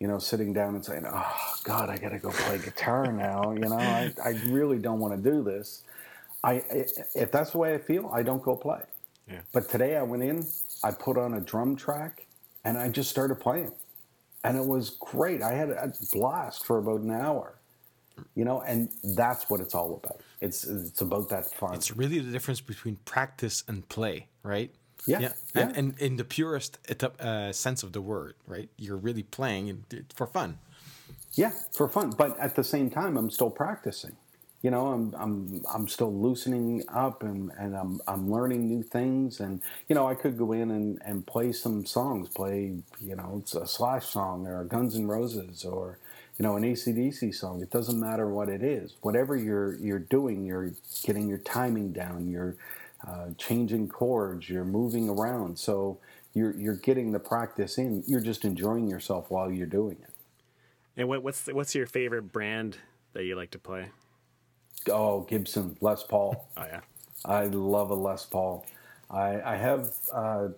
you 0.01 0.09
know, 0.09 0.19
sitting 0.19 0.53
down 0.53 0.75
and 0.77 0.85
saying, 0.85 1.05
"Oh 1.09 1.37
God, 1.65 1.91
I 1.91 1.99
got 1.99 2.11
to 2.11 2.19
go 2.19 2.31
play 2.31 2.59
guitar 2.59 3.13
now." 3.13 3.53
You 3.53 3.69
know, 3.69 3.77
I, 3.77 4.13
I 4.25 4.31
really 4.49 4.79
don't 4.79 5.01
want 5.01 5.17
to 5.23 5.31
do 5.31 5.43
this. 5.43 5.85
I 6.45 6.55
i- 6.55 6.87
if 7.15 7.33
that's 7.33 7.53
the 7.53 7.59
way 7.59 7.75
I 7.75 7.79
feel, 7.79 8.11
I 8.15 8.23
don't 8.25 8.43
go 8.43 8.57
play. 8.57 8.83
Yeah. 9.31 9.43
But 9.55 9.69
today 9.71 9.97
I 9.97 10.03
went 10.03 10.23
in, 10.25 10.47
I 10.85 10.93
put 10.93 11.19
on 11.19 11.35
a 11.35 11.41
drum 11.41 11.77
track, 11.77 12.27
and 12.65 12.79
I 12.79 12.89
just 12.91 13.11
started 13.11 13.37
playing, 13.37 13.73
and 14.45 14.59
it 14.59 14.67
was 14.67 14.91
great. 14.91 15.43
I 15.43 15.55
had 15.55 15.71
a 15.71 15.93
blast 16.13 16.67
for 16.67 16.79
about 16.79 17.03
an 17.03 17.13
hour. 17.13 17.57
You 18.35 18.45
know, 18.45 18.61
and 18.63 18.91
that's 19.17 19.49
what 19.51 19.61
it's 19.61 19.75
all 19.75 20.01
about. 20.03 20.21
It's 20.41 20.65
it's 20.65 21.01
about 21.01 21.29
that 21.31 21.51
fun. 21.55 21.75
It's 21.75 21.97
really 21.97 22.19
the 22.19 22.33
difference 22.33 22.61
between 22.61 22.97
practice 23.05 23.65
and 23.69 23.89
play, 23.89 24.29
right? 24.43 24.73
Yeah, 25.07 25.33
And, 25.55 25.71
yeah. 25.73 25.73
and 25.75 25.99
in 25.99 26.17
the 26.17 26.25
purest 26.25 26.79
uh, 27.21 27.53
sense 27.53 27.83
of 27.83 27.93
the 27.93 28.03
word, 28.03 28.35
right? 28.47 28.69
You're 28.77 28.99
really 28.99 29.23
playing 29.23 29.85
for 30.15 30.27
fun. 30.27 30.59
Yeah, 31.35 31.53
for 31.73 31.89
fun. 31.89 32.11
But 32.11 32.39
at 32.39 32.55
the 32.57 32.65
same 32.65 32.91
time, 32.91 33.17
I'm 33.17 33.31
still 33.31 33.51
practicing. 33.51 34.17
You 34.63 34.71
know, 34.71 34.89
I'm 34.89 35.15
I'm 35.17 35.63
I'm 35.73 35.89
still 35.89 36.13
loosening 36.13 36.85
up 36.93 37.23
and, 37.23 37.51
and 37.59 37.75
I'm 37.75 38.01
I'm 38.07 38.31
learning 38.31 38.69
new 38.69 38.83
things. 38.83 39.41
And 39.41 39.63
you 39.89 39.95
know, 39.95 40.07
I 40.07 40.15
could 40.15 40.37
go 40.37 40.53
in 40.53 40.71
and, 40.71 41.01
and 41.03 41.27
play 41.27 41.53
some 41.53 41.87
songs, 41.87 42.29
play 42.29 42.75
you 43.01 43.17
know, 43.17 43.39
it's 43.43 43.55
a 43.55 43.67
Slash 43.67 44.07
song 44.07 44.47
or 44.47 44.65
Guns 44.65 44.97
and 44.97 45.09
Roses 45.09 45.65
or 45.65 45.99
you 46.41 46.47
know, 46.47 46.57
an 46.57 46.63
ACDC 46.63 47.35
song. 47.35 47.61
It 47.61 47.69
doesn't 47.69 48.01
matter 48.01 48.31
what 48.31 48.49
it 48.49 48.63
is. 48.63 48.97
Whatever 49.03 49.37
you're 49.37 49.75
you're 49.75 49.99
doing, 49.99 50.43
you're 50.43 50.73
getting 51.03 51.29
your 51.29 51.37
timing 51.37 51.93
down. 51.93 52.31
You're 52.31 52.57
uh, 53.07 53.27
changing 53.37 53.89
chords. 53.89 54.49
You're 54.49 54.65
moving 54.65 55.11
around. 55.11 55.59
So 55.59 55.99
you're 56.33 56.57
you're 56.57 56.77
getting 56.77 57.13
the 57.13 57.19
practice 57.19 57.77
in. 57.77 58.03
You're 58.07 58.23
just 58.23 58.47
enjoying 58.47 58.89
yourself 58.89 59.31
while 59.31 59.53
you're 59.53 59.67
doing 59.67 59.99
it. 60.03 60.15
And 60.97 61.09
what, 61.09 61.23
what's 61.23 61.47
what's 61.49 61.75
your 61.75 61.85
favorite 61.85 62.33
brand 62.33 62.79
that 63.13 63.25
you 63.25 63.37
like 63.37 63.51
to 63.51 63.59
play? 63.59 63.91
Oh, 64.91 65.21
Gibson, 65.21 65.77
Les 65.83 66.03
Paul. 66.05 66.49
Oh 66.57 66.65
yeah. 66.65 66.81
I 67.23 67.45
love 67.49 67.91
a 67.91 67.95
Les 67.95 68.25
Paul. 68.25 68.65
I, 69.11 69.43
I 69.43 69.57
have 69.57 69.93
uh, 70.11 70.49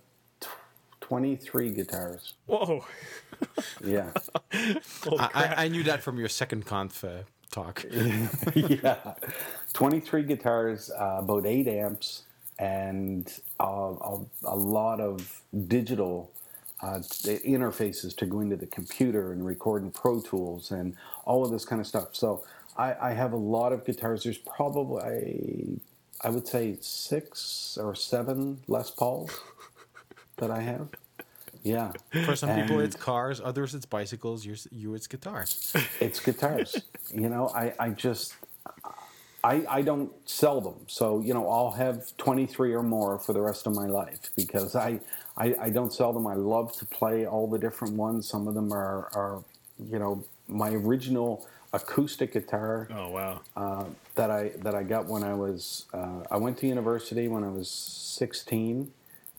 23 1.12 1.72
guitars. 1.72 2.32
Whoa. 2.46 2.86
Yeah. 3.84 4.12
I, 4.54 5.28
I, 5.34 5.54
I 5.64 5.68
knew 5.68 5.82
that 5.82 6.02
from 6.02 6.18
your 6.18 6.30
second 6.30 6.64
conf 6.64 7.04
uh, 7.04 7.24
talk. 7.50 7.84
yeah. 8.54 8.96
23 9.74 10.22
guitars, 10.22 10.90
uh, 10.90 11.16
about 11.18 11.44
8 11.44 11.68
amps, 11.68 12.22
and 12.58 13.30
uh, 13.60 13.64
a, 13.64 14.20
a 14.44 14.56
lot 14.56 15.02
of 15.02 15.42
digital 15.68 16.32
uh, 16.82 17.00
interfaces 17.00 18.16
to 18.16 18.24
go 18.24 18.40
into 18.40 18.56
the 18.56 18.66
computer 18.66 19.32
and 19.32 19.44
record 19.44 19.82
in 19.82 19.90
Pro 19.90 20.18
Tools 20.18 20.70
and 20.70 20.96
all 21.26 21.44
of 21.44 21.50
this 21.50 21.66
kind 21.66 21.78
of 21.78 21.86
stuff. 21.86 22.16
So 22.16 22.42
I, 22.78 22.94
I 22.98 23.12
have 23.12 23.34
a 23.34 23.36
lot 23.36 23.74
of 23.74 23.84
guitars. 23.84 24.24
There's 24.24 24.38
probably, 24.38 25.78
I 26.22 26.30
would 26.30 26.48
say, 26.48 26.78
six 26.80 27.76
or 27.78 27.94
seven 27.94 28.60
Les 28.66 28.90
Pauls 28.90 29.38
that 30.38 30.50
I 30.50 30.60
have. 30.60 30.88
Yeah. 31.62 31.92
For 32.24 32.34
some 32.36 32.60
people, 32.60 32.80
it's 32.80 32.96
cars. 32.96 33.40
Others, 33.40 33.74
it's 33.74 33.86
bicycles. 33.86 34.44
Yours, 34.44 34.66
you, 34.72 34.94
it's 34.94 35.06
guitars. 35.06 35.72
it's 36.00 36.20
guitars. 36.20 36.82
you 37.14 37.28
know, 37.28 37.48
I, 37.54 37.72
I 37.78 37.88
just 37.90 38.34
I, 39.44 39.64
I 39.68 39.82
don't 39.82 40.12
sell 40.28 40.60
them. 40.60 40.76
So, 40.86 41.20
you 41.20 41.34
know, 41.34 41.48
I'll 41.48 41.72
have 41.72 42.16
23 42.16 42.74
or 42.74 42.82
more 42.82 43.18
for 43.18 43.32
the 43.32 43.40
rest 43.40 43.66
of 43.66 43.74
my 43.74 43.86
life 43.86 44.30
because 44.36 44.76
I, 44.76 45.00
I, 45.36 45.54
I 45.60 45.70
don't 45.70 45.92
sell 45.92 46.12
them. 46.12 46.26
I 46.26 46.34
love 46.34 46.72
to 46.78 46.84
play 46.86 47.26
all 47.26 47.48
the 47.48 47.58
different 47.58 47.94
ones. 47.94 48.28
Some 48.28 48.46
of 48.46 48.54
them 48.54 48.72
are, 48.72 49.08
are 49.14 49.42
you 49.88 49.98
know, 49.98 50.24
my 50.46 50.70
original 50.70 51.46
acoustic 51.72 52.34
guitar 52.34 52.86
Oh 52.94 53.08
wow. 53.08 53.40
uh, 53.56 53.84
that 54.14 54.30
I 54.30 54.50
that 54.58 54.74
I 54.74 54.82
got 54.82 55.06
when 55.06 55.22
I 55.24 55.32
was 55.32 55.86
uh, 55.94 56.20
I 56.30 56.36
went 56.36 56.58
to 56.58 56.66
university 56.66 57.28
when 57.28 57.44
I 57.44 57.48
was 57.48 57.70
16, 57.70 58.92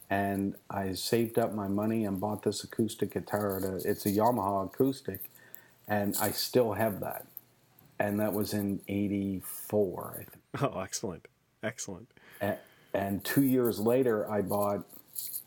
and 0.10 0.56
I 0.70 0.94
saved 0.94 1.40
up 1.40 1.54
my 1.54 1.68
money 1.68 2.06
and 2.06 2.20
bought 2.20 2.44
this 2.44 2.64
acoustic 2.64 3.14
guitar. 3.14 3.58
At 3.58 3.64
a, 3.64 3.90
it's 3.90 4.06
a 4.06 4.10
Yamaha 4.12 4.66
acoustic, 4.66 5.30
and 5.88 6.16
I 6.22 6.32
still 6.32 6.74
have 6.74 7.00
that. 7.02 7.26
And 8.00 8.20
that 8.20 8.34
was 8.34 8.54
in 8.54 8.82
'84, 8.88 10.14
I 10.14 10.18
think. 10.18 10.30
Oh, 10.62 10.82
excellent. 10.82 11.28
Excellent. 11.64 12.08
And, 12.40 12.58
and 12.94 13.24
two 13.24 13.44
years 13.44 13.80
later, 13.80 14.30
I 14.30 14.42
bought 14.42 14.84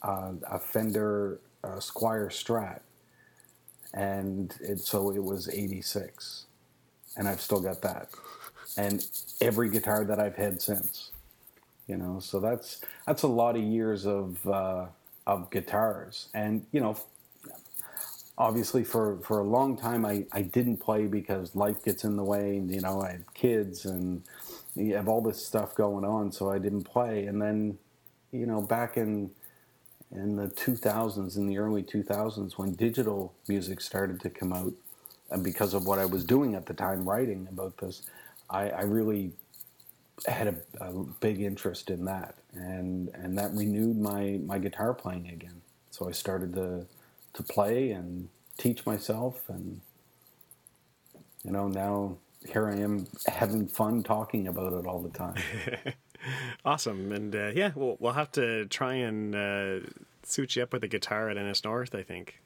uh, 0.03 0.33
a 0.51 0.59
Fender 0.59 1.41
uh, 1.63 1.77
Squier 1.77 2.29
Strat, 2.29 2.81
and 3.95 4.55
it, 4.61 4.81
so 4.81 5.11
it 5.13 5.23
was 5.23 5.49
'86, 5.49 6.47
and 7.17 7.29
I've 7.29 7.41
still 7.41 7.61
got 7.61 7.83
that, 7.83 8.09
and 8.77 9.07
every 9.41 9.71
guitar 9.71 10.05
that 10.05 10.19
I've 10.19 10.37
had 10.37 10.61
since, 10.61 11.13
you 11.89 11.97
know. 11.97 12.21
So 12.21 12.41
that's 12.41 12.81
that's 13.07 13.23
a 13.23 13.29
lot 13.29 13.57
of 13.57 13.63
years 13.63 14.07
of 14.07 14.47
uh, 14.47 14.87
of 15.27 15.51
guitars, 15.51 16.29
and 16.35 16.67
you 16.73 16.81
know, 16.81 16.97
obviously 18.39 18.85
for 18.85 19.19
for 19.23 19.41
a 19.41 19.45
long 19.45 19.77
time 19.77 20.05
I, 20.05 20.27
I 20.33 20.43
didn't 20.43 20.79
play 20.79 21.07
because 21.07 21.57
life 21.57 21.83
gets 21.85 22.05
in 22.05 22.17
the 22.17 22.25
way 22.25 22.59
and 22.59 22.71
you 22.71 22.81
know 22.81 23.03
I 23.03 23.13
had 23.13 23.35
kids 23.35 23.85
and 23.87 24.23
you 24.75 24.95
have 24.95 25.09
all 25.09 25.21
this 25.23 25.45
stuff 25.45 25.75
going 25.75 26.05
on 26.05 26.33
so 26.33 26.51
I 26.51 26.59
didn't 26.59 26.85
play 26.85 27.27
and 27.27 27.41
then 27.41 27.79
you 28.33 28.47
know 28.47 28.61
back 28.61 28.97
in 28.97 29.31
in 30.13 30.37
the 30.37 30.49
2000s 30.49 31.37
in 31.37 31.47
the 31.47 31.59
early 31.59 31.83
2000s 31.83 32.59
when 32.59 32.75
digital 32.75 33.35
music 33.49 33.81
started 33.81 34.21
to 34.21 34.31
come 34.31 34.53
out 34.53 34.73
and 35.31 35.43
because 35.43 35.75
of 35.75 35.87
what 35.87 35.99
I 35.99 36.05
was 36.05 36.25
doing 36.25 36.55
at 36.55 36.67
the 36.67 36.75
time 36.75 37.09
writing 37.09 37.49
about 37.51 37.79
this 37.79 38.03
I, 38.51 38.71
I 38.71 38.83
really 38.83 39.33
had 40.27 40.49
a, 40.49 40.85
a 40.85 40.93
big 41.21 41.41
interest 41.41 41.91
in 41.91 42.05
that 42.05 42.37
and 42.55 43.11
and 43.15 43.37
that 43.39 43.53
renewed 43.53 43.99
my 43.99 44.41
my 44.45 44.59
guitar 44.59 44.95
playing 44.95 45.29
again 45.29 45.61
so 45.91 46.09
I 46.09 46.13
started 46.13 46.55
to 46.55 46.87
to 47.35 47.43
play 47.43 47.91
and 47.91 48.29
teach 48.57 48.87
myself 48.87 49.43
and 49.49 49.81
you 51.45 51.51
know 51.51 51.69
now 51.69 52.17
here 52.49 52.69
I 52.69 52.77
am 52.77 53.07
having 53.27 53.67
fun 53.67 54.03
talking 54.03 54.47
about 54.47 54.73
it 54.73 54.87
all 54.87 55.01
the 55.01 55.11
time. 55.11 55.35
Awesome. 56.65 57.13
And 57.13 57.35
uh, 57.35 57.53
yeah, 57.55 57.73
we'll 57.75 57.97
we'll 58.01 58.13
have 58.13 58.33
to 58.33 58.67
try 58.67 58.95
and 58.95 59.35
uh, 59.35 59.87
suit 60.23 60.57
you 60.57 60.63
up 60.63 60.73
with 60.73 60.83
a 60.83 60.89
guitar 60.89 61.31
at 61.31 61.37
NS 61.37 61.65
North. 61.65 61.95
I 61.95 62.03
think. 62.03 62.41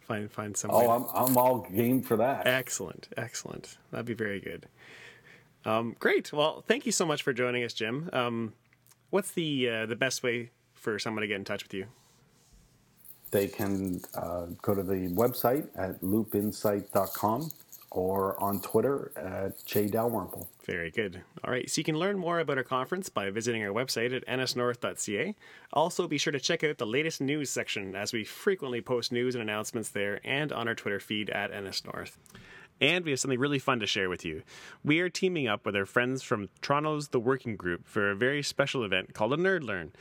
Find 0.00 0.30
find 0.30 0.56
some. 0.56 0.70
oh, 0.70 0.90
I'm 0.90 1.06
I'm 1.14 1.36
all 1.36 1.60
game 1.60 2.02
for 2.02 2.16
that. 2.18 2.46
Excellent, 2.46 3.08
excellent. 3.16 3.78
That'd 3.90 4.06
be 4.06 4.14
very 4.14 4.40
good. 4.40 4.66
Um, 5.64 5.96
great. 5.98 6.32
Well, 6.32 6.62
thank 6.66 6.86
you 6.86 6.92
so 6.92 7.06
much 7.06 7.22
for 7.22 7.32
joining 7.32 7.64
us, 7.64 7.72
Jim. 7.72 8.10
Um, 8.12 8.52
what's 9.10 9.30
the 9.32 9.68
uh, 9.68 9.86
the 9.86 9.96
best 9.96 10.22
way 10.22 10.50
for 10.74 10.98
someone 10.98 11.22
to 11.22 11.26
get 11.28 11.36
in 11.36 11.44
touch 11.44 11.62
with 11.62 11.74
you? 11.74 11.86
They 13.30 13.48
can 13.48 14.00
uh, 14.14 14.46
go 14.62 14.74
to 14.74 14.82
the 14.82 15.08
website 15.08 15.66
at 15.76 16.00
loopinsight.com 16.02 17.50
or 17.90 18.40
on 18.42 18.60
Twitter 18.60 19.12
at 19.16 19.64
Jay 19.64 19.86
Dalrymple. 19.86 20.48
Very 20.64 20.90
good. 20.90 21.22
All 21.44 21.50
right, 21.50 21.68
so 21.70 21.78
you 21.78 21.84
can 21.84 21.98
learn 21.98 22.18
more 22.18 22.40
about 22.40 22.58
our 22.58 22.64
conference 22.64 23.08
by 23.08 23.30
visiting 23.30 23.62
our 23.62 23.72
website 23.72 24.14
at 24.14 24.26
nsnorth.ca. 24.26 25.34
Also, 25.72 26.08
be 26.08 26.18
sure 26.18 26.32
to 26.32 26.40
check 26.40 26.64
out 26.64 26.78
the 26.78 26.86
latest 26.86 27.20
news 27.20 27.50
section 27.50 27.94
as 27.94 28.12
we 28.12 28.24
frequently 28.24 28.80
post 28.80 29.12
news 29.12 29.34
and 29.34 29.42
announcements 29.42 29.90
there 29.90 30.20
and 30.24 30.52
on 30.52 30.66
our 30.66 30.74
Twitter 30.74 31.00
feed 31.00 31.30
at 31.30 31.52
nsnorth. 31.52 32.12
And 32.80 33.04
we 33.04 33.12
have 33.12 33.20
something 33.20 33.38
really 33.38 33.58
fun 33.58 33.80
to 33.80 33.86
share 33.86 34.08
with 34.08 34.24
you. 34.24 34.42
We 34.84 35.00
are 35.00 35.08
teaming 35.08 35.46
up 35.46 35.64
with 35.64 35.76
our 35.76 35.86
friends 35.86 36.22
from 36.22 36.48
Toronto's 36.60 37.08
The 37.08 37.20
Working 37.20 37.56
Group 37.56 37.86
for 37.86 38.10
a 38.10 38.16
very 38.16 38.42
special 38.42 38.84
event 38.84 39.14
called 39.14 39.32
a 39.32 39.36
Nerd 39.36 39.62
Learn. 39.62 39.92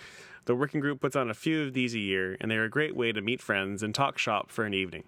The 0.45 0.55
Working 0.55 0.81
Group 0.81 0.99
puts 0.99 1.15
on 1.15 1.29
a 1.29 1.35
few 1.35 1.63
of 1.63 1.73
these 1.73 1.93
a 1.93 1.99
year, 1.99 2.35
and 2.41 2.51
they're 2.51 2.65
a 2.65 2.69
great 2.69 2.95
way 2.95 3.11
to 3.11 3.21
meet 3.21 3.41
friends 3.41 3.83
and 3.83 3.95
talk 3.95 4.17
shop 4.17 4.49
for 4.49 4.65
an 4.65 4.73
evening. 4.73 5.03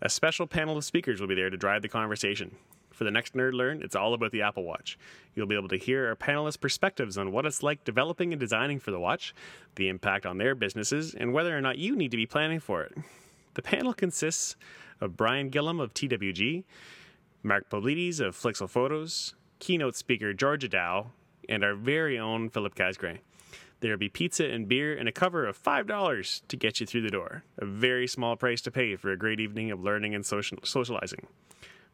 A 0.00 0.08
special 0.08 0.46
panel 0.46 0.76
of 0.76 0.84
speakers 0.84 1.20
will 1.20 1.28
be 1.28 1.36
there 1.36 1.50
to 1.50 1.56
drive 1.56 1.82
the 1.82 1.88
conversation. 1.88 2.56
For 2.90 3.04
the 3.04 3.10
next 3.10 3.34
Nerd 3.34 3.52
Learn, 3.52 3.82
it's 3.82 3.94
all 3.94 4.14
about 4.14 4.32
the 4.32 4.42
Apple 4.42 4.64
Watch. 4.64 4.98
You'll 5.34 5.46
be 5.46 5.54
able 5.54 5.68
to 5.68 5.78
hear 5.78 6.08
our 6.08 6.16
panelists' 6.16 6.60
perspectives 6.60 7.16
on 7.16 7.30
what 7.30 7.46
it's 7.46 7.62
like 7.62 7.84
developing 7.84 8.32
and 8.32 8.40
designing 8.40 8.80
for 8.80 8.90
the 8.90 9.00
watch, 9.00 9.34
the 9.76 9.88
impact 9.88 10.26
on 10.26 10.38
their 10.38 10.54
businesses, 10.54 11.14
and 11.14 11.32
whether 11.32 11.56
or 11.56 11.60
not 11.60 11.78
you 11.78 11.94
need 11.94 12.10
to 12.10 12.16
be 12.16 12.26
planning 12.26 12.60
for 12.60 12.82
it. 12.82 12.92
The 13.54 13.62
panel 13.62 13.92
consists 13.92 14.56
of 15.00 15.16
Brian 15.16 15.50
Gillum 15.50 15.78
of 15.78 15.94
TWG, 15.94 16.64
Mark 17.42 17.68
Poblides 17.68 18.20
of 18.20 18.36
Flixel 18.36 18.70
Photos, 18.70 19.34
keynote 19.58 19.96
speaker 19.96 20.32
Georgia 20.32 20.68
Dow, 20.68 21.10
and 21.48 21.64
our 21.64 21.74
very 21.74 22.18
own 22.18 22.48
Philip 22.48 22.74
Casgrain. 22.74 23.18
There 23.80 23.90
will 23.90 23.98
be 23.98 24.08
pizza 24.08 24.46
and 24.46 24.68
beer 24.68 24.96
and 24.96 25.08
a 25.08 25.12
cover 25.12 25.44
of 25.44 25.60
$5 25.60 26.42
to 26.46 26.56
get 26.56 26.78
you 26.78 26.86
through 26.86 27.02
the 27.02 27.10
door. 27.10 27.42
A 27.58 27.66
very 27.66 28.06
small 28.06 28.36
price 28.36 28.60
to 28.62 28.70
pay 28.70 28.94
for 28.94 29.10
a 29.10 29.18
great 29.18 29.40
evening 29.40 29.72
of 29.72 29.82
learning 29.82 30.14
and 30.14 30.24
social- 30.24 30.58
socializing. 30.62 31.26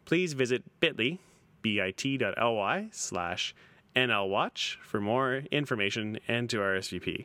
Please 0.05 0.35
visit 0.35 0.65
bit.ly, 0.81 1.19
bit.ly 1.63 2.89
slash 2.93 3.55
nlwatch 3.97 4.77
for 4.83 5.01
more 5.01 5.45
information 5.51 6.19
and 6.29 6.51
to 6.51 6.59
RSVP. 6.59 7.25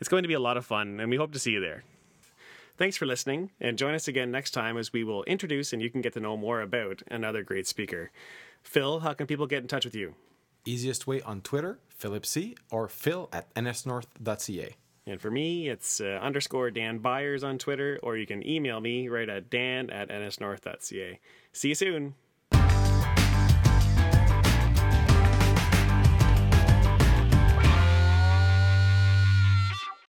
It's 0.00 0.08
going 0.08 0.24
to 0.24 0.28
be 0.28 0.34
a 0.34 0.40
lot 0.40 0.56
of 0.56 0.66
fun, 0.66 0.98
and 0.98 1.08
we 1.08 1.16
hope 1.16 1.32
to 1.32 1.38
see 1.38 1.52
you 1.52 1.60
there. 1.60 1.84
Thanks 2.80 2.96
for 2.96 3.04
listening, 3.04 3.50
and 3.60 3.76
join 3.76 3.92
us 3.92 4.08
again 4.08 4.30
next 4.30 4.52
time 4.52 4.78
as 4.78 4.90
we 4.90 5.04
will 5.04 5.22
introduce 5.24 5.74
and 5.74 5.82
you 5.82 5.90
can 5.90 6.00
get 6.00 6.14
to 6.14 6.20
know 6.20 6.34
more 6.34 6.62
about 6.62 7.02
another 7.10 7.42
great 7.42 7.66
speaker. 7.66 8.10
Phil, 8.62 9.00
how 9.00 9.12
can 9.12 9.26
people 9.26 9.46
get 9.46 9.60
in 9.60 9.68
touch 9.68 9.84
with 9.84 9.94
you? 9.94 10.14
Easiest 10.64 11.06
way 11.06 11.20
on 11.20 11.42
Twitter, 11.42 11.78
Philip 11.90 12.24
C, 12.24 12.56
or 12.70 12.88
phil 12.88 13.28
at 13.34 13.52
nsnorth.ca. 13.52 14.76
And 15.06 15.20
for 15.20 15.30
me, 15.30 15.68
it's 15.68 16.00
uh, 16.00 16.20
underscore 16.22 16.70
Dan 16.70 17.00
Byers 17.00 17.44
on 17.44 17.58
Twitter, 17.58 18.00
or 18.02 18.16
you 18.16 18.26
can 18.26 18.48
email 18.48 18.80
me 18.80 19.08
right 19.08 19.28
at 19.28 19.50
dan 19.50 19.90
at 19.90 20.08
nsnorth.ca. 20.08 21.20
See 21.52 21.68
you 21.68 21.74
soon. 21.74 22.14